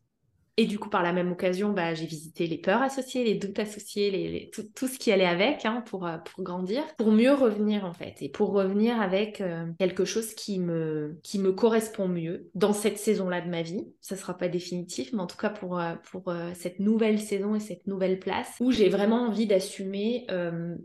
et 0.56 0.66
du 0.66 0.78
coup, 0.78 0.88
par 0.88 1.02
la 1.02 1.12
même 1.12 1.32
occasion, 1.32 1.72
bah, 1.72 1.94
j'ai 1.94 2.06
visité 2.06 2.46
les 2.46 2.58
peurs 2.58 2.80
associées, 2.80 3.24
les 3.24 3.34
doutes 3.34 3.58
associés, 3.58 4.10
les, 4.10 4.50
tout, 4.50 4.86
ce 4.86 4.98
qui 4.98 5.10
allait 5.10 5.26
avec 5.26 5.64
hein, 5.64 5.82
pour, 5.86 6.06
euh, 6.06 6.16
pour 6.18 6.44
grandir, 6.44 6.84
pour 6.96 7.10
mieux 7.10 7.32
revenir 7.32 7.84
en 7.84 7.92
fait, 7.92 8.14
et 8.20 8.28
pour 8.28 8.52
revenir 8.52 9.00
avec 9.00 9.40
euh, 9.40 9.66
quelque 9.80 10.04
chose 10.04 10.32
qui 10.34 10.60
me, 10.60 11.18
qui 11.24 11.40
me 11.40 11.52
correspond 11.52 12.06
mieux 12.06 12.50
dans 12.54 12.72
cette 12.72 12.98
saison-là 12.98 13.40
de 13.40 13.50
ma 13.50 13.62
vie. 13.62 13.84
Ça 14.00 14.16
sera 14.16 14.38
pas 14.38 14.48
définitif, 14.48 15.12
mais 15.12 15.20
en 15.20 15.26
tout 15.26 15.36
cas 15.36 15.50
pour, 15.50 15.80
euh, 15.80 15.94
pour 16.10 16.32
cette 16.54 16.78
nouvelle 16.78 17.20
saison 17.20 17.54
et 17.56 17.60
cette 17.60 17.86
nouvelle 17.86 18.18
place 18.18 18.54
où 18.60 18.70
j'ai 18.70 18.88
vraiment 18.88 19.26
envie 19.26 19.46
d'assumer 19.46 20.26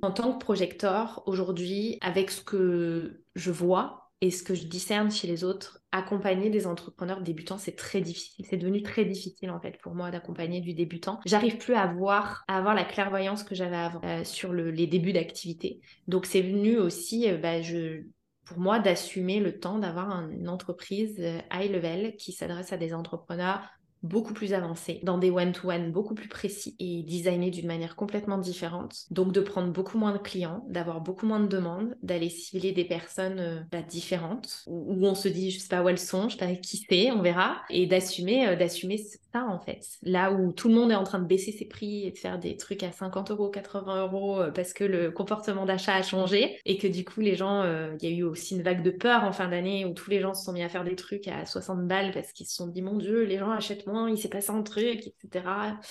en 0.02 0.12
tant 0.12 0.34
que 0.34 0.40
projecteur 0.40 1.24
aujourd'hui 1.26 1.98
avec 2.02 2.32
ce 2.32 2.42
que 2.42 3.24
je 3.36 3.52
vois 3.52 4.09
et 4.22 4.32
ce 4.32 4.44
que 4.44 4.54
je 4.54 4.66
discerne 4.66 5.12
chez 5.12 5.28
les 5.28 5.44
autres, 5.44 5.82
accompagner 5.92 6.50
des 6.50 6.68
entrepreneurs 6.68 7.22
débutants, 7.22 7.58
c'est 7.58 7.76
très 7.76 8.02
difficile. 8.02 8.46
C'est 8.50 8.58
devenu 8.58 8.84
très 8.84 9.06
difficile 9.06 9.50
en 9.50 9.60
fait 9.60 9.80
pour 9.82 9.96
moi 9.96 10.12
d'accompagner 10.12 10.60
du 10.60 10.74
débutant. 10.74 11.20
J'arrive 11.26 11.58
plus 11.58 11.74
à 11.74 11.88
voir, 11.88 12.44
à 12.48 12.58
avoir 12.58 12.76
la 12.76 12.84
clairvoyance 12.84 13.44
que 13.44 13.56
j'avais 13.56 13.78
avant 13.78 14.02
euh, 14.04 14.24
sur 14.26 14.52
les 14.54 14.88
débuts 14.88 15.14
d'activité. 15.14 15.80
Donc 16.08 16.26
c'est 16.26 16.42
venu 16.42 16.78
aussi, 16.78 17.30
euh, 17.30 17.38
bah, 17.38 17.62
je, 17.62 18.04
pour 18.44 18.60
moi, 18.60 18.80
d'assumer 18.80 19.40
le 19.40 19.58
temps 19.58 19.80
d'avoir 19.80 20.30
une 20.30 20.50
entreprise 20.50 21.16
euh, 21.20 21.40
high 21.54 21.72
level 21.72 22.16
qui 22.18 22.34
s'adresse 22.34 22.74
à 22.74 22.78
des 22.78 22.94
entrepreneurs 22.94 23.62
beaucoup 24.04 24.34
plus 24.34 24.54
avancé, 24.54 25.00
dans 25.04 25.18
des 25.18 25.30
one-to-one 25.32 25.92
beaucoup 25.92 26.16
plus 26.16 26.30
précis 26.30 26.76
et 26.80 27.04
designés 27.04 27.52
d'une 27.52 27.68
manière 27.68 27.96
complètement 27.96 28.38
différente. 28.38 29.06
Donc 29.12 29.32
de 29.32 29.42
prendre 29.42 29.72
beaucoup 29.72 29.98
moins 29.98 30.14
de 30.14 30.18
clients, 30.18 30.64
d'avoir 30.70 31.02
beaucoup 31.02 31.26
moins 31.26 31.40
de 31.40 31.48
demandes, 31.48 31.96
d'aller 32.02 32.30
cibler 32.30 32.72
des 32.72 32.86
personnes 32.86 33.40
euh, 33.40 33.60
bah, 33.72 33.82
différentes, 33.82 34.64
où, 34.68 35.06
on 35.06 35.16
se 35.16 35.28
dit 35.28 35.52
je 35.52 35.60
sais 35.60 35.68
pas 35.68 35.84
où 35.84 35.90
elles 35.90 36.00
sont, 36.00 36.30
je 36.30 36.38
sais 36.38 36.46
pas 36.46 36.54
qui 36.56 36.86
c'est, 36.90 37.12
on 37.12 37.22
verra, 37.22 37.58
et 37.70 37.88
d'assumer 37.88 38.48
euh, 38.48 38.56
d'assumer 38.56 38.98
ça 38.98 39.46
en 39.46 39.60
fait. 39.60 39.86
Là 40.04 40.32
où 40.32 40.52
tout 40.54 40.70
le 40.70 40.76
monde 40.76 40.92
est 40.92 40.96
en 40.96 41.04
train 41.04 41.20
de 41.20 41.28
baisser 41.28 41.52
ses 41.52 41.66
prix 41.66 42.08
et 42.08 42.12
de 42.12 42.18
faire 42.18 42.40
des 42.40 42.56
trucs 42.58 42.84
à 42.84 42.92
50 42.92 43.32
euros, 43.32 43.50
80 43.50 44.04
euros 44.04 44.40
euh, 44.40 44.52
parce 44.52 44.74
que 44.74 44.84
le 44.84 45.12
comportement 45.12 45.66
d'achat 45.66 45.96
a 45.96 46.04
changé 46.04 46.60
et 46.66 46.78
que 46.78 46.88
du 46.88 47.04
coup 47.04 47.22
les 47.22 47.36
gens, 47.36 47.64
il 48.00 48.10
y 48.10 48.12
a 48.12 48.16
eu 48.16 48.24
aussi 48.24 48.56
une 48.56 48.62
vague 48.62 48.84
de 48.84 48.92
peur 48.92 49.24
en 49.24 49.32
fin 49.32 49.48
d'année 49.48 49.86
où 49.86 49.94
tous 49.94 50.10
les 50.10 50.20
gens 50.20 50.34
se 50.34 50.46
sont 50.46 50.54
mis 50.54 50.64
à 50.64 50.70
faire 50.70 50.84
des 50.84 50.96
trucs 50.96 51.28
à 51.28 51.46
60 51.46 51.88
balles 51.88 52.12
parce 52.14 52.32
qu'ils 52.32 52.48
se 52.48 52.56
sont 52.56 52.68
dit 52.68 52.82
mon 52.82 52.98
dieu 52.98 53.24
les 53.24 53.38
gens 53.38 53.52
achètent 53.52 53.86
il 54.08 54.18
s'est 54.18 54.30
passé 54.30 54.52
un 54.52 54.64
truc, 54.64 55.08
etc. 55.08 55.46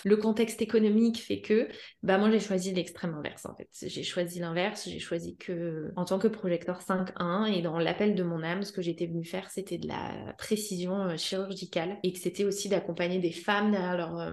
Le 0.04 0.16
contexte 0.16 0.62
économique 0.62 1.22
fait 1.22 1.40
que, 1.40 1.68
bah 2.02 2.18
moi 2.18 2.30
j'ai 2.30 2.40
choisi 2.40 2.72
l'extrême 2.72 3.14
inverse 3.14 3.46
en 3.46 3.54
fait. 3.54 3.68
J'ai 3.82 4.02
choisi 4.02 4.40
l'inverse, 4.40 4.88
j'ai 4.88 4.98
choisi 4.98 5.37
que 5.37 5.92
en 5.96 6.04
tant 6.04 6.18
que 6.18 6.28
projecteur 6.28 6.80
5.1 6.80 7.52
et 7.52 7.62
dans 7.62 7.78
l'appel 7.78 8.14
de 8.14 8.22
mon 8.22 8.42
âme, 8.42 8.62
ce 8.62 8.72
que 8.72 8.82
j'étais 8.82 9.06
venue 9.06 9.24
faire, 9.24 9.50
c'était 9.50 9.78
de 9.78 9.88
la 9.88 10.34
précision 10.38 11.02
euh, 11.04 11.16
chirurgicale 11.16 11.98
et 12.02 12.12
que 12.12 12.18
c'était 12.18 12.44
aussi 12.44 12.68
d'accompagner 12.68 13.18
des 13.18 13.32
femmes 13.32 13.70
derrière 13.70 13.96
leur 13.96 14.18
euh, 14.18 14.32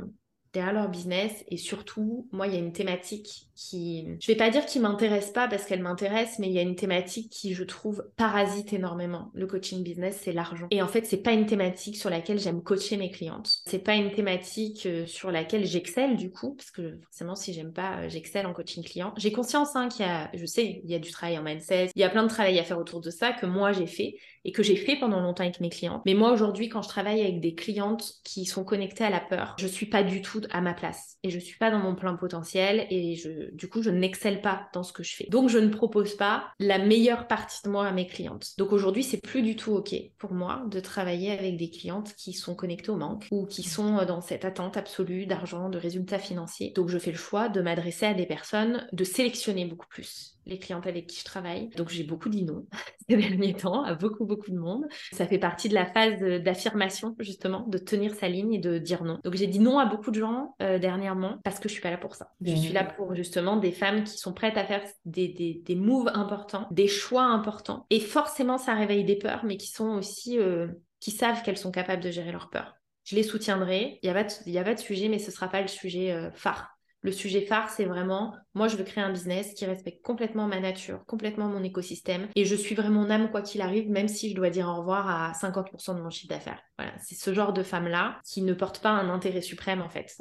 derrière 0.56 0.74
leur 0.74 0.90
business 0.90 1.44
et 1.50 1.58
surtout 1.58 2.28
moi 2.32 2.48
il 2.48 2.54
y 2.54 2.56
a 2.56 2.60
une 2.60 2.72
thématique 2.72 3.50
qui 3.56 4.08
je 4.20 4.28
vais 4.28 4.38
pas 4.38 4.50
dire 4.50 4.66
qui 4.66 4.80
m'intéresse 4.80 5.32
pas 5.32 5.48
parce 5.48 5.66
qu'elle 5.66 5.82
m'intéresse 5.82 6.40
mais 6.40 6.48
il 6.48 6.54
y 6.54 6.60
a 6.60 6.62
une 6.62 6.76
thématique 6.76 7.30
qui 7.30 7.54
je 7.54 7.64
trouve 7.64 8.06
parasite 8.16 8.72
énormément 8.74 9.32
le 9.34 9.48
coaching 9.48 9.84
business 9.84 10.22
c'est 10.24 10.32
l'argent. 10.32 10.68
Et 10.72 10.82
en 10.82 10.88
fait 10.88 11.06
c'est 11.06 11.22
pas 11.22 11.34
une 11.34 11.46
thématique 11.46 11.98
sur 11.98 12.10
laquelle 12.10 12.40
j'aime 12.40 12.64
coacher 12.64 12.96
mes 12.98 13.12
clientes. 13.12 13.50
C'est 13.66 13.84
pas 13.84 13.96
une 13.96 14.12
thématique 14.12 14.86
euh, 14.86 15.06
sur 15.06 15.30
laquelle 15.30 15.66
j'excelle 15.66 16.16
du 16.16 16.32
coup 16.32 16.56
parce 16.56 16.72
que 16.72 16.98
forcément 17.04 17.36
si 17.36 17.54
j'aime 17.54 17.74
pas 17.74 18.00
euh, 18.00 18.10
j'excelle 18.10 18.46
en 18.46 18.54
coaching 18.54 18.84
client. 18.84 19.14
J'ai 19.18 19.34
conscience 19.34 19.76
hein, 19.76 19.90
qu'il 19.90 20.06
y 20.06 20.10
a 20.10 20.30
je 20.34 20.46
sais 20.46 20.82
il 20.84 20.90
y 20.90 20.96
a 20.96 21.00
du 21.00 21.12
travail 21.12 21.38
en 21.38 21.44
mindset 21.44 21.92
il 21.94 22.00
y 22.00 22.06
a 22.06 22.10
plein 22.10 22.24
de 22.24 22.30
travail 22.30 22.58
à 22.60 22.64
faire 22.64 22.80
autour 22.80 23.02
de 23.02 23.10
ça 23.10 23.34
que 23.34 23.46
moi 23.46 23.74
j'ai 23.74 23.88
fait 23.88 24.16
et 24.46 24.52
que 24.52 24.64
j'ai 24.64 24.78
fait 24.78 24.96
pendant 24.96 25.20
longtemps 25.20 25.44
avec 25.44 25.60
mes 25.60 25.70
clientes 25.70 26.02
mais 26.06 26.14
moi 26.14 26.32
aujourd'hui 26.32 26.70
quand 26.70 26.82
je 26.82 26.90
travaille 26.90 27.22
avec 27.22 27.42
des 27.42 27.56
clientes 27.56 28.14
qui 28.24 28.46
sont 28.46 28.64
connectées 28.64 29.04
à 29.04 29.10
la 29.10 29.20
peur 29.20 29.56
je 29.60 29.68
suis 29.68 29.88
pas 29.88 30.04
du 30.04 30.22
tout 30.22 30.42
à 30.52 30.62
ma 30.62 30.74
place 30.74 31.18
et 31.24 31.30
je 31.30 31.40
suis 31.40 31.58
pas 31.58 31.72
dans 31.72 31.80
mon 31.80 31.96
plein 31.96 32.16
potentiel 32.16 32.88
et 32.90 33.16
je, 33.16 33.52
du 33.52 33.68
coup, 33.68 33.82
je 33.82 33.90
n'excelle 33.90 34.42
pas 34.42 34.70
dans 34.74 34.84
ce 34.84 34.94
que 34.94 35.04
je 35.04 35.16
fais. 35.16 35.28
Donc, 35.30 35.50
je 35.50 35.58
ne 35.58 35.70
propose 35.70 36.16
pas 36.16 36.48
la 36.60 36.78
meilleure 36.78 37.28
partie 37.28 37.62
de 37.64 37.70
moi 37.70 37.88
à 37.88 37.92
mes 37.92 38.08
clientes. 38.08 38.54
Donc, 38.58 38.72
aujourd'hui, 38.72 39.04
c'est 39.04 39.22
plus 39.22 39.42
du 39.42 39.56
tout 39.56 39.74
OK 39.74 39.96
pour 40.18 40.34
moi 40.34 40.64
de 40.70 40.80
travailler 40.80 41.32
avec 41.32 41.58
des 41.58 41.70
clientes 41.70 42.14
qui 42.16 42.34
sont 42.34 42.56
connectées 42.56 42.92
au 42.92 42.98
manque 42.98 43.28
ou 43.32 43.46
qui 43.46 43.64
sont 43.64 44.06
dans 44.06 44.22
cette 44.22 44.46
attente 44.46 44.78
absolue 44.78 45.26
d'argent, 45.26 45.70
de 45.70 45.78
résultats 45.78 46.20
financiers. 46.20 46.72
Donc, 46.76 46.90
je 46.90 46.98
fais 46.98 47.12
le 47.12 47.18
choix 47.18 47.50
de 47.50 47.62
m'adresser 47.62 48.06
à 48.06 48.14
des 48.14 48.26
personnes, 48.26 48.88
de 48.92 49.04
sélectionner 49.04 49.66
beaucoup 49.66 49.88
plus 49.88 50.35
les 50.46 50.60
clientes 50.60 50.88
avec 50.88 51.08
qui 51.08 51.20
je 51.20 51.26
travaille. 51.26 51.70
Donc 51.70 51.90
j'ai 51.90 52.04
beaucoup 52.04 52.30
dit 52.30 52.44
non 52.44 52.66
ces 53.10 53.18
derniers 53.18 53.54
temps 53.54 53.84
à 53.84 53.96
beaucoup 53.96 54.26
beaucoup 54.26 54.52
de 54.52 54.58
monde. 54.58 54.86
Ça 55.12 55.26
fait 55.26 55.38
partie 55.38 55.70
de 55.70 55.74
la 55.74 55.86
phase 55.86 56.20
d'affirmation 56.42 57.16
justement, 57.20 57.66
de 57.68 57.78
tenir 57.78 58.14
sa 58.16 58.28
ligne 58.28 58.54
et 58.54 58.60
de 58.60 58.78
dire 58.78 59.04
non. 59.04 59.20
Donc 59.24 59.36
j'ai 59.36 59.48
dit 59.48 59.60
non 59.60 59.80
à 59.80 59.86
beaucoup 59.86 60.12
de 60.12 60.20
gens 60.20 60.56
euh, 60.62 60.80
dernièrement 60.80 61.40
parce 61.44 61.60
que 61.60 61.70
je 61.70 61.74
suis 61.74 61.82
pas 61.82 61.92
là 61.92 61.98
pour 61.98 62.16
ça. 62.16 62.32
Je 62.42 62.56
suis 62.56 62.74
là 62.74 62.84
pour 62.84 63.16
justement 63.16 63.58
des 63.58 63.72
femmes 63.72 64.04
qui 64.04 64.18
sont 64.18 64.34
prêtes 64.34 64.58
à 64.58 64.66
faire 64.66 64.84
des, 65.06 65.28
des, 65.28 65.62
des 65.66 65.76
moves 65.76 66.12
importants, 66.14 66.68
des 66.72 66.88
choix 66.88 67.24
importants. 67.24 67.86
Et 67.90 68.00
forcément 68.00 68.58
ça 68.58 68.74
réveille 68.74 69.04
des 69.04 69.18
peurs, 69.18 69.46
mais 69.46 69.58
qui 69.58 69.68
sont 69.68 69.90
aussi 69.90 70.40
euh, 70.40 70.68
qui 71.00 71.12
savent 71.12 71.44
qu'elles 71.44 71.58
sont 71.58 71.72
capables 71.72 72.02
de 72.02 72.12
gérer 72.12 72.32
leurs 72.32 72.50
peurs. 72.50 72.76
Je 73.04 73.16
les 73.16 73.24
soutiendrai. 73.24 74.00
Il 74.02 74.10
n'y 74.10 74.18
a, 74.18 74.24
pas 74.24 74.24
de, 74.24 74.58
a 74.58 74.64
pas 74.64 74.74
de 74.74 74.80
sujet, 74.80 75.08
mais 75.08 75.20
ce 75.20 75.32
sera 75.32 75.48
pas 75.48 75.62
le 75.62 75.68
sujet 75.68 76.12
euh, 76.12 76.32
phare 76.34 76.75
le 77.06 77.12
sujet 77.12 77.42
phare, 77.42 77.70
c'est 77.70 77.86
vraiment, 77.86 78.36
moi, 78.56 78.68
je 78.68 78.76
veux 78.78 78.84
créer 78.84 79.04
un 79.04 79.12
business 79.12 79.54
qui 79.54 79.64
respecte 79.66 80.04
complètement 80.04 80.48
ma 80.48 80.60
nature, 80.60 81.06
complètement 81.06 81.48
mon 81.48 81.64
écosystème. 81.64 82.28
Et 82.36 82.46
je 82.46 82.56
suivrai 82.56 82.90
mon 82.90 83.12
âme 83.12 83.30
quoi 83.30 83.44
qu'il 83.44 83.62
arrive, 83.62 83.92
même 83.92 84.08
si 84.08 84.32
je 84.32 84.36
dois 84.36 84.50
dire 84.50 84.68
au 84.68 84.78
revoir 84.78 85.08
à 85.08 85.32
50% 85.34 85.96
de 85.96 86.02
mon 86.02 86.10
chiffre 86.10 86.34
d'affaires. 86.34 86.60
Voilà, 86.80 86.94
c'est 87.00 87.14
ce 87.14 87.32
genre 87.32 87.54
de 87.54 87.62
femme-là 87.62 88.20
qui 88.26 88.42
ne 88.42 88.54
porte 88.56 88.80
pas 88.80 88.90
un 88.90 89.10
intérêt 89.10 89.42
suprême, 89.42 89.84
en 89.84 89.90
fait, 89.90 90.20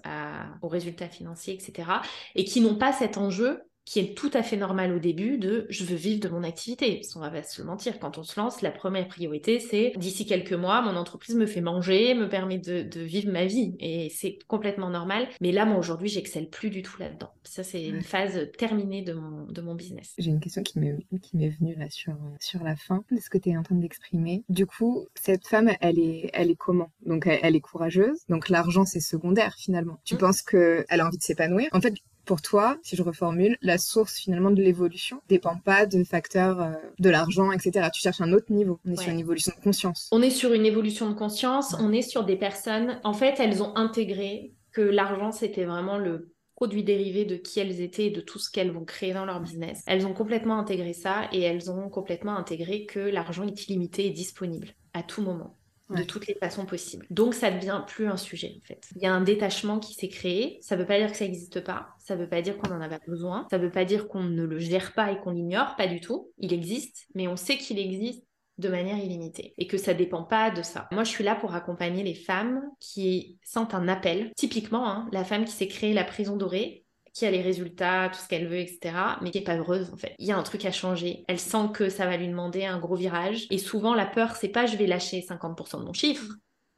aux 0.60 0.68
résultats 0.68 1.08
financiers, 1.08 1.54
etc. 1.54 1.88
Et 2.34 2.44
qui 2.44 2.60
n'ont 2.60 2.76
pas 2.76 2.92
cet 2.92 3.16
enjeu 3.16 3.62
qui 3.84 4.00
est 4.00 4.16
tout 4.16 4.30
à 4.32 4.42
fait 4.42 4.56
normal 4.56 4.92
au 4.92 4.98
début 4.98 5.38
de 5.38 5.66
je 5.68 5.84
veux 5.84 5.96
vivre 5.96 6.20
de 6.20 6.28
mon 6.28 6.42
activité. 6.42 7.00
On 7.16 7.20
va 7.20 7.30
pas 7.30 7.42
se 7.42 7.62
mentir, 7.62 7.98
quand 7.98 8.18
on 8.18 8.22
se 8.22 8.38
lance, 8.38 8.62
la 8.62 8.70
première 8.70 9.08
priorité 9.08 9.58
c'est 9.60 9.92
d'ici 9.96 10.26
quelques 10.26 10.52
mois, 10.52 10.82
mon 10.82 10.96
entreprise 10.96 11.36
me 11.36 11.46
fait 11.46 11.60
manger, 11.60 12.14
me 12.14 12.28
permet 12.28 12.58
de, 12.58 13.00
vivre 13.00 13.30
ma 13.30 13.44
vie 13.44 13.76
et 13.80 14.08
c'est 14.10 14.38
complètement 14.46 14.90
normal. 14.90 15.28
Mais 15.40 15.52
là, 15.52 15.64
moi 15.64 15.78
aujourd'hui, 15.78 16.08
j'excelle 16.08 16.48
plus 16.48 16.70
du 16.70 16.82
tout 16.82 16.98
là-dedans. 16.98 17.30
Ça, 17.42 17.62
c'est 17.62 17.84
une 17.84 18.02
phase 18.02 18.48
terminée 18.56 19.02
de 19.02 19.12
mon, 19.12 19.46
de 19.46 19.60
mon 19.60 19.74
business. 19.74 20.14
J'ai 20.18 20.30
une 20.30 20.40
question 20.40 20.62
qui 20.62 20.78
m'est 20.78 21.48
venue 21.48 21.74
là 21.76 21.90
sur, 21.90 22.14
sur 22.40 22.62
la 22.62 22.76
fin 22.76 23.04
de 23.10 23.20
ce 23.20 23.28
que 23.28 23.38
tu 23.38 23.50
es 23.50 23.56
en 23.56 23.62
train 23.62 23.74
d'exprimer. 23.74 24.44
Du 24.48 24.66
coup, 24.66 25.06
cette 25.14 25.46
femme, 25.46 25.70
elle 25.80 25.98
est, 25.98 26.30
elle 26.32 26.50
est 26.50 26.56
comment? 26.56 26.90
Donc, 27.04 27.26
elle, 27.26 27.56
est 27.56 27.60
courageuse. 27.60 28.24
Donc, 28.28 28.48
l'argent, 28.48 28.84
c'est 28.84 29.00
secondaire 29.00 29.54
finalement. 29.58 30.00
Tu 30.04 30.14
mmh. 30.14 30.18
penses 30.18 30.42
qu'elle 30.42 30.84
a 30.88 31.06
envie 31.06 31.18
de 31.18 31.22
s'épanouir? 31.22 31.68
En 31.72 31.80
fait, 31.80 31.94
pour 32.24 32.42
toi, 32.42 32.76
si 32.82 32.96
je 32.96 33.02
reformule, 33.02 33.56
la 33.62 33.78
source 33.78 34.16
finalement 34.16 34.50
de 34.50 34.62
l'évolution 34.62 35.20
dépend 35.28 35.56
pas 35.56 35.86
de 35.86 36.04
facteurs 36.04 36.60
euh, 36.60 36.72
de 36.98 37.10
l'argent, 37.10 37.52
etc. 37.52 37.88
Tu 37.92 38.00
cherches 38.00 38.20
un 38.20 38.32
autre 38.32 38.52
niveau. 38.52 38.80
On 38.84 38.92
est 38.92 39.00
sur 39.00 39.12
une 39.12 39.20
évolution 39.20 39.52
de 39.56 39.62
conscience. 39.62 40.08
On 40.12 40.22
est 40.22 40.30
sur 40.30 40.52
une 40.52 40.66
évolution 40.66 41.08
de 41.08 41.14
conscience. 41.14 41.76
On 41.78 41.92
est 41.92 42.02
sur 42.02 42.24
des 42.24 42.36
personnes. 42.36 43.00
En 43.04 43.12
fait, 43.12 43.38
elles 43.38 43.62
ont 43.62 43.76
intégré 43.76 44.52
que 44.72 44.80
l'argent 44.80 45.32
c'était 45.32 45.64
vraiment 45.64 45.98
le 45.98 46.34
produit 46.56 46.84
dérivé 46.84 47.24
de 47.24 47.36
qui 47.36 47.60
elles 47.60 47.80
étaient 47.80 48.06
et 48.06 48.10
de 48.10 48.20
tout 48.20 48.38
ce 48.38 48.50
qu'elles 48.50 48.70
vont 48.70 48.84
créer 48.84 49.12
dans 49.12 49.24
leur 49.24 49.40
business. 49.40 49.82
Elles 49.86 50.06
ont 50.06 50.14
complètement 50.14 50.58
intégré 50.58 50.92
ça 50.92 51.28
et 51.32 51.42
elles 51.42 51.70
ont 51.70 51.88
complètement 51.88 52.36
intégré 52.36 52.86
que 52.86 53.00
l'argent 53.00 53.46
est 53.46 53.68
illimité 53.68 54.06
et 54.06 54.10
disponible 54.10 54.68
à 54.92 55.02
tout 55.02 55.22
moment 55.22 55.56
de 55.90 56.02
toutes 56.02 56.26
les 56.26 56.34
façons 56.34 56.66
possibles. 56.66 57.06
Donc 57.10 57.34
ça 57.34 57.50
devient 57.50 57.82
plus 57.86 58.06
un 58.06 58.16
sujet 58.16 58.56
en 58.56 58.66
fait. 58.66 58.88
Il 58.96 59.02
y 59.02 59.06
a 59.06 59.12
un 59.12 59.20
détachement 59.20 59.78
qui 59.78 59.94
s'est 59.94 60.08
créé. 60.08 60.58
Ça 60.62 60.76
ne 60.76 60.80
veut 60.80 60.86
pas 60.86 60.98
dire 60.98 61.10
que 61.10 61.16
ça 61.16 61.24
n'existe 61.24 61.60
pas. 61.60 61.88
Ça 61.98 62.16
ne 62.16 62.22
veut 62.22 62.28
pas 62.28 62.42
dire 62.42 62.56
qu'on 62.56 62.70
en 62.72 62.80
a 62.80 62.88
pas 62.88 63.00
besoin. 63.06 63.46
Ça 63.50 63.58
ne 63.58 63.64
veut 63.64 63.70
pas 63.70 63.84
dire 63.84 64.08
qu'on 64.08 64.22
ne 64.22 64.44
le 64.44 64.58
gère 64.58 64.92
pas 64.94 65.12
et 65.12 65.18
qu'on 65.18 65.30
l'ignore. 65.30 65.76
Pas 65.76 65.86
du 65.86 66.00
tout. 66.00 66.32
Il 66.38 66.52
existe, 66.52 67.06
mais 67.14 67.28
on 67.28 67.36
sait 67.36 67.58
qu'il 67.58 67.78
existe 67.78 68.24
de 68.58 68.68
manière 68.68 68.98
illimitée 68.98 69.54
et 69.58 69.66
que 69.66 69.78
ça 69.78 69.94
dépend 69.94 70.22
pas 70.22 70.50
de 70.50 70.62
ça. 70.62 70.88
Moi, 70.92 71.04
je 71.04 71.10
suis 71.10 71.24
là 71.24 71.34
pour 71.34 71.54
accompagner 71.54 72.02
les 72.02 72.14
femmes 72.14 72.62
qui 72.80 73.38
sentent 73.42 73.74
un 73.74 73.88
appel. 73.88 74.32
Typiquement, 74.36 74.88
hein, 74.88 75.08
la 75.12 75.24
femme 75.24 75.44
qui 75.44 75.52
s'est 75.52 75.68
créée 75.68 75.92
la 75.92 76.04
prison 76.04 76.36
dorée, 76.36 76.83
qui 77.14 77.24
a 77.24 77.30
les 77.30 77.40
résultats, 77.40 78.10
tout 78.12 78.18
ce 78.18 78.28
qu'elle 78.28 78.48
veut, 78.48 78.58
etc. 78.58 78.92
Mais 79.22 79.30
qui 79.30 79.38
est 79.38 79.44
pas 79.44 79.56
heureuse 79.56 79.90
en 79.92 79.96
fait. 79.96 80.14
Il 80.18 80.26
y 80.26 80.32
a 80.32 80.36
un 80.36 80.42
truc 80.42 80.64
à 80.64 80.72
changer. 80.72 81.24
Elle 81.28 81.38
sent 81.38 81.68
que 81.72 81.88
ça 81.88 82.06
va 82.06 82.16
lui 82.16 82.28
demander 82.28 82.64
un 82.64 82.78
gros 82.78 82.96
virage. 82.96 83.46
Et 83.50 83.58
souvent, 83.58 83.94
la 83.94 84.04
peur, 84.04 84.34
c'est 84.36 84.48
pas 84.48 84.66
je 84.66 84.76
vais 84.76 84.86
lâcher 84.86 85.20
50% 85.20 85.80
de 85.80 85.84
mon 85.86 85.92
chiffre. 85.92 86.26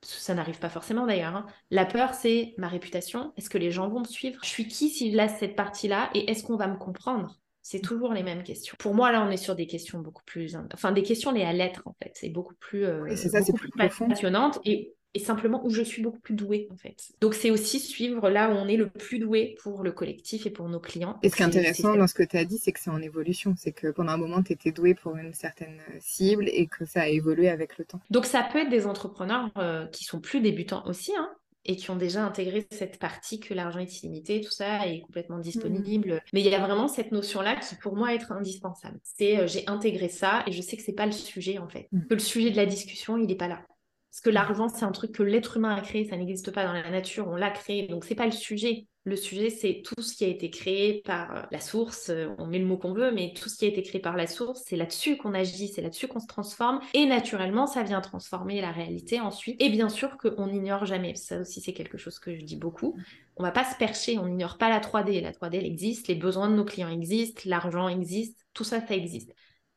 Ça 0.02 0.34
n'arrive 0.34 0.58
pas 0.58 0.68
forcément 0.68 1.06
d'ailleurs. 1.06 1.34
Hein. 1.34 1.46
La 1.70 1.86
peur, 1.86 2.14
c'est 2.14 2.54
ma 2.58 2.68
réputation. 2.68 3.32
Est-ce 3.36 3.50
que 3.50 3.58
les 3.58 3.70
gens 3.70 3.88
vont 3.88 4.00
me 4.00 4.04
suivre? 4.04 4.38
Je 4.44 4.48
suis 4.48 4.68
qui 4.68 4.90
si 4.90 5.10
je 5.10 5.16
laisse 5.16 5.38
cette 5.40 5.56
partie-là? 5.56 6.10
Et 6.14 6.30
est-ce 6.30 6.44
qu'on 6.44 6.56
va 6.56 6.68
me 6.68 6.76
comprendre? 6.76 7.40
C'est 7.62 7.80
toujours 7.80 8.12
les 8.12 8.22
mêmes 8.22 8.44
questions. 8.44 8.76
Pour 8.78 8.94
moi, 8.94 9.10
là, 9.10 9.26
on 9.26 9.30
est 9.30 9.38
sur 9.38 9.56
des 9.56 9.66
questions 9.66 9.98
beaucoup 9.98 10.22
plus, 10.24 10.56
enfin, 10.72 10.92
des 10.92 11.02
questions 11.02 11.32
liées 11.32 11.42
à 11.42 11.52
l'être 11.52 11.82
en 11.86 11.96
fait. 12.00 12.12
C'est 12.14 12.28
beaucoup 12.28 12.54
plus, 12.60 12.84
euh, 12.84 13.16
ça, 13.16 13.40
plus 13.52 13.70
passionnante 13.70 14.60
et 14.64 14.94
et 15.16 15.18
simplement 15.18 15.64
où 15.64 15.70
je 15.70 15.80
suis 15.80 16.02
beaucoup 16.02 16.20
plus 16.20 16.34
douée 16.34 16.68
en 16.70 16.76
fait. 16.76 16.96
Donc 17.22 17.34
c'est 17.34 17.50
aussi 17.50 17.80
suivre 17.80 18.28
là 18.28 18.50
où 18.50 18.52
on 18.52 18.68
est 18.68 18.76
le 18.76 18.90
plus 18.90 19.18
doué 19.18 19.56
pour 19.62 19.82
le 19.82 19.90
collectif 19.90 20.44
et 20.44 20.50
pour 20.50 20.68
nos 20.68 20.78
clients. 20.78 21.18
Et 21.22 21.30
ce 21.30 21.36
qui 21.36 21.42
est 21.42 21.46
intéressant 21.46 21.96
dans 21.96 22.06
ce 22.06 22.12
que 22.12 22.22
tu 22.22 22.36
as 22.36 22.44
dit, 22.44 22.58
c'est 22.58 22.72
que 22.72 22.80
c'est 22.80 22.90
en 22.90 23.00
évolution. 23.00 23.54
C'est 23.56 23.72
que 23.72 23.88
pendant 23.88 24.12
un 24.12 24.18
moment, 24.18 24.42
tu 24.42 24.52
étais 24.52 24.72
doué 24.72 24.94
pour 24.94 25.16
une 25.16 25.32
certaine 25.32 25.80
cible 26.00 26.48
et 26.48 26.66
que 26.66 26.84
ça 26.84 27.02
a 27.02 27.08
évolué 27.08 27.48
avec 27.48 27.78
le 27.78 27.86
temps. 27.86 28.00
Donc 28.10 28.26
ça 28.26 28.46
peut 28.52 28.58
être 28.58 28.68
des 28.68 28.86
entrepreneurs 28.86 29.48
euh, 29.56 29.86
qui 29.86 30.04
sont 30.04 30.20
plus 30.20 30.40
débutants 30.40 30.84
aussi, 30.86 31.12
hein, 31.16 31.30
et 31.64 31.76
qui 31.76 31.90
ont 31.90 31.96
déjà 31.96 32.24
intégré 32.24 32.66
cette 32.70 32.98
partie 32.98 33.40
que 33.40 33.54
l'argent 33.54 33.80
est 33.80 34.02
illimité, 34.02 34.40
tout 34.40 34.50
ça 34.50 34.86
est 34.86 35.00
complètement 35.00 35.38
disponible. 35.38 36.14
Mmh. 36.14 36.20
Mais 36.32 36.40
il 36.40 36.46
y 36.46 36.54
a 36.54 36.60
vraiment 36.60 36.88
cette 36.88 37.10
notion-là 37.10 37.56
qui 37.56 37.74
pour 37.76 37.96
moi 37.96 38.14
est 38.14 38.30
indispensable. 38.30 38.98
C'est 39.02 39.38
euh, 39.38 39.46
j'ai 39.46 39.64
intégré 39.66 40.08
ça 40.08 40.44
et 40.46 40.52
je 40.52 40.60
sais 40.60 40.76
que 40.76 40.82
c'est 40.82 40.92
pas 40.92 41.06
le 41.06 41.12
sujet 41.12 41.58
en 41.58 41.68
fait. 41.68 41.88
Mmh. 41.90 42.00
Que 42.08 42.14
le 42.14 42.20
sujet 42.20 42.50
de 42.50 42.56
la 42.56 42.66
discussion, 42.66 43.16
il 43.16 43.26
n'est 43.26 43.34
pas 43.34 43.48
là. 43.48 43.62
Parce 44.16 44.24
que 44.24 44.30
l'argent, 44.30 44.68
c'est 44.70 44.86
un 44.86 44.92
truc 44.92 45.12
que 45.12 45.22
l'être 45.22 45.58
humain 45.58 45.74
a 45.74 45.82
créé, 45.82 46.06
ça 46.08 46.16
n'existe 46.16 46.50
pas 46.50 46.64
dans 46.64 46.72
la 46.72 46.88
nature, 46.88 47.28
on 47.28 47.36
l'a 47.36 47.50
créé. 47.50 47.86
Donc, 47.86 48.06
c'est 48.06 48.14
pas 48.14 48.24
le 48.24 48.32
sujet. 48.32 48.86
Le 49.04 49.14
sujet, 49.14 49.50
c'est 49.50 49.82
tout 49.84 50.00
ce 50.00 50.16
qui 50.16 50.24
a 50.24 50.28
été 50.28 50.48
créé 50.48 51.02
par 51.04 51.36
euh, 51.36 51.42
la 51.50 51.60
source. 51.60 52.08
Euh, 52.08 52.28
on 52.38 52.46
met 52.46 52.58
le 52.58 52.64
mot 52.64 52.78
qu'on 52.78 52.94
veut, 52.94 53.12
mais 53.12 53.34
tout 53.36 53.50
ce 53.50 53.58
qui 53.58 53.66
a 53.66 53.68
été 53.68 53.82
créé 53.82 54.00
par 54.00 54.16
la 54.16 54.26
source, 54.26 54.62
c'est 54.64 54.76
là-dessus 54.76 55.18
qu'on 55.18 55.34
agit, 55.34 55.68
c'est 55.68 55.82
là-dessus 55.82 56.08
qu'on 56.08 56.20
se 56.20 56.26
transforme. 56.26 56.80
Et 56.94 57.04
naturellement, 57.04 57.66
ça 57.66 57.82
vient 57.82 58.00
transformer 58.00 58.62
la 58.62 58.72
réalité 58.72 59.20
ensuite. 59.20 59.60
Et 59.62 59.68
bien 59.68 59.90
sûr 59.90 60.16
qu'on 60.16 60.46
n'ignore 60.46 60.86
jamais. 60.86 61.14
Ça 61.14 61.40
aussi, 61.40 61.60
c'est 61.60 61.74
quelque 61.74 61.98
chose 61.98 62.18
que 62.18 62.34
je 62.34 62.42
dis 62.42 62.56
beaucoup. 62.56 62.96
On 63.36 63.42
va 63.42 63.50
pas 63.50 63.64
se 63.64 63.76
percher, 63.76 64.18
on 64.18 64.28
n'ignore 64.28 64.56
pas 64.56 64.70
la 64.70 64.80
3D. 64.80 65.20
La 65.20 65.32
3D, 65.32 65.58
elle 65.58 65.66
existe, 65.66 66.08
les 66.08 66.14
besoins 66.14 66.48
de 66.48 66.54
nos 66.54 66.64
clients 66.64 66.88
existent, 66.88 67.42
l'argent 67.44 67.86
existe, 67.86 68.46
tout 68.54 68.64
ça, 68.64 68.80
ça 68.80 68.94
existe 68.94 69.30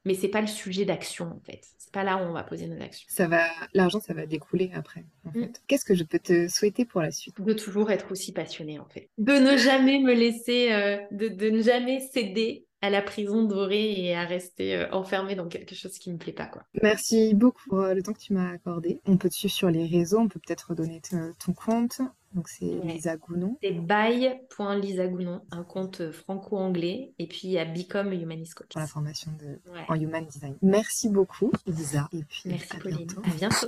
mais 0.05 0.13
c'est 0.13 0.29
pas 0.29 0.41
le 0.41 0.47
sujet 0.47 0.85
d'action 0.85 1.25
en 1.25 1.39
fait. 1.45 1.61
C'est 1.77 1.91
pas 1.91 2.03
là 2.03 2.17
où 2.17 2.19
on 2.21 2.33
va 2.33 2.43
poser 2.43 2.67
nos 2.67 2.81
actions. 2.81 3.07
Ça 3.09 3.27
va, 3.27 3.45
l'argent, 3.73 3.99
ça 3.99 4.13
va 4.13 4.25
découler 4.25 4.71
après. 4.73 5.05
En 5.25 5.29
mm. 5.29 5.43
fait. 5.43 5.61
Qu'est-ce 5.67 5.85
que 5.85 5.95
je 5.95 6.03
peux 6.03 6.19
te 6.19 6.47
souhaiter 6.47 6.85
pour 6.85 7.01
la 7.01 7.11
suite? 7.11 7.39
De 7.41 7.53
toujours 7.53 7.91
être 7.91 8.11
aussi 8.11 8.31
passionné 8.31 8.79
en 8.79 8.85
fait. 8.85 9.09
De 9.17 9.33
ne 9.33 9.57
jamais 9.57 9.99
me 9.99 10.13
laisser, 10.13 10.71
euh, 10.71 10.97
de, 11.11 11.49
ne 11.49 11.61
jamais 11.61 11.99
céder 11.99 12.65
à 12.81 12.89
la 12.89 13.01
prison 13.01 13.43
dorée 13.43 13.91
et 13.91 14.15
à 14.15 14.23
rester 14.23 14.75
euh, 14.75 14.91
enfermé 14.91 15.35
dans 15.35 15.47
quelque 15.47 15.75
chose 15.75 15.97
qui 15.97 16.11
me 16.11 16.17
plaît 16.17 16.31
pas 16.31 16.45
quoi. 16.45 16.63
Merci 16.81 17.33
beaucoup 17.33 17.63
pour 17.67 17.81
euh, 17.81 17.93
le 17.93 18.01
temps 18.01 18.13
que 18.13 18.19
tu 18.19 18.33
m'as 18.33 18.51
accordé. 18.51 19.01
On 19.05 19.17
peut 19.17 19.29
te 19.29 19.35
suivre 19.35 19.53
sur 19.53 19.69
les 19.69 19.85
réseaux, 19.85 20.19
on 20.19 20.27
peut 20.29 20.39
peut-être 20.39 20.69
redonner 20.69 21.01
ton 21.43 21.53
compte. 21.53 22.01
Donc 22.33 22.47
c'est 22.47 22.79
Lisa 22.83 23.17
Gounon. 23.17 23.57
C'est 23.61 23.71
by.lisagounon, 23.71 25.41
un 25.51 25.63
compte 25.63 26.11
franco-anglais. 26.11 27.13
Et 27.19 27.27
puis 27.27 27.41
il 27.45 27.51
y 27.51 27.59
a 27.59 27.65
Become 27.65 28.13
Human 28.13 28.43
Coach. 28.55 28.69
Pour 28.69 28.81
la 28.81 28.87
formation 28.87 29.31
de... 29.39 29.59
en 29.87 29.95
Human 29.95 30.25
Design. 30.25 30.55
Merci 30.61 31.09
beaucoup 31.09 31.51
Lisa. 31.65 32.07
Et 32.13 32.23
puis 32.23 32.43
Merci 32.45 32.75
à 32.75 32.79
Pauline. 32.79 32.97
Bientôt. 32.97 33.21
À 33.23 33.29
bientôt. 33.35 33.67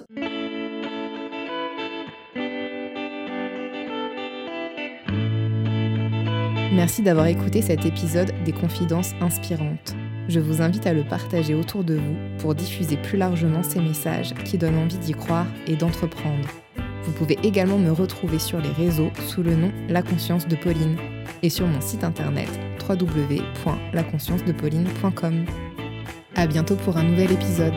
Merci 6.73 7.01
d'avoir 7.01 7.27
écouté 7.27 7.61
cet 7.61 7.85
épisode 7.85 8.31
des 8.45 8.53
Confidences 8.53 9.11
inspirantes. 9.19 9.93
Je 10.29 10.39
vous 10.39 10.61
invite 10.61 10.87
à 10.87 10.93
le 10.93 11.03
partager 11.03 11.53
autour 11.53 11.83
de 11.83 11.95
vous 11.95 12.15
pour 12.39 12.55
diffuser 12.55 12.95
plus 12.95 13.17
largement 13.17 13.61
ces 13.61 13.81
messages 13.81 14.33
qui 14.45 14.57
donnent 14.57 14.77
envie 14.77 14.97
d'y 14.97 15.11
croire 15.11 15.47
et 15.67 15.75
d'entreprendre. 15.75 16.47
Vous 17.03 17.13
pouvez 17.13 17.37
également 17.43 17.77
me 17.77 17.91
retrouver 17.91 18.39
sur 18.39 18.59
les 18.59 18.71
réseaux 18.71 19.11
sous 19.27 19.43
le 19.43 19.55
nom 19.55 19.71
La 19.89 20.01
Conscience 20.01 20.47
de 20.47 20.55
Pauline 20.55 20.97
et 21.43 21.49
sur 21.49 21.67
mon 21.67 21.81
site 21.81 22.03
internet 22.03 22.49
www.laconsciencedePauline.com. 22.87 25.45
À 26.35 26.47
bientôt 26.47 26.75
pour 26.75 26.97
un 26.97 27.03
nouvel 27.03 27.31
épisode. 27.31 27.73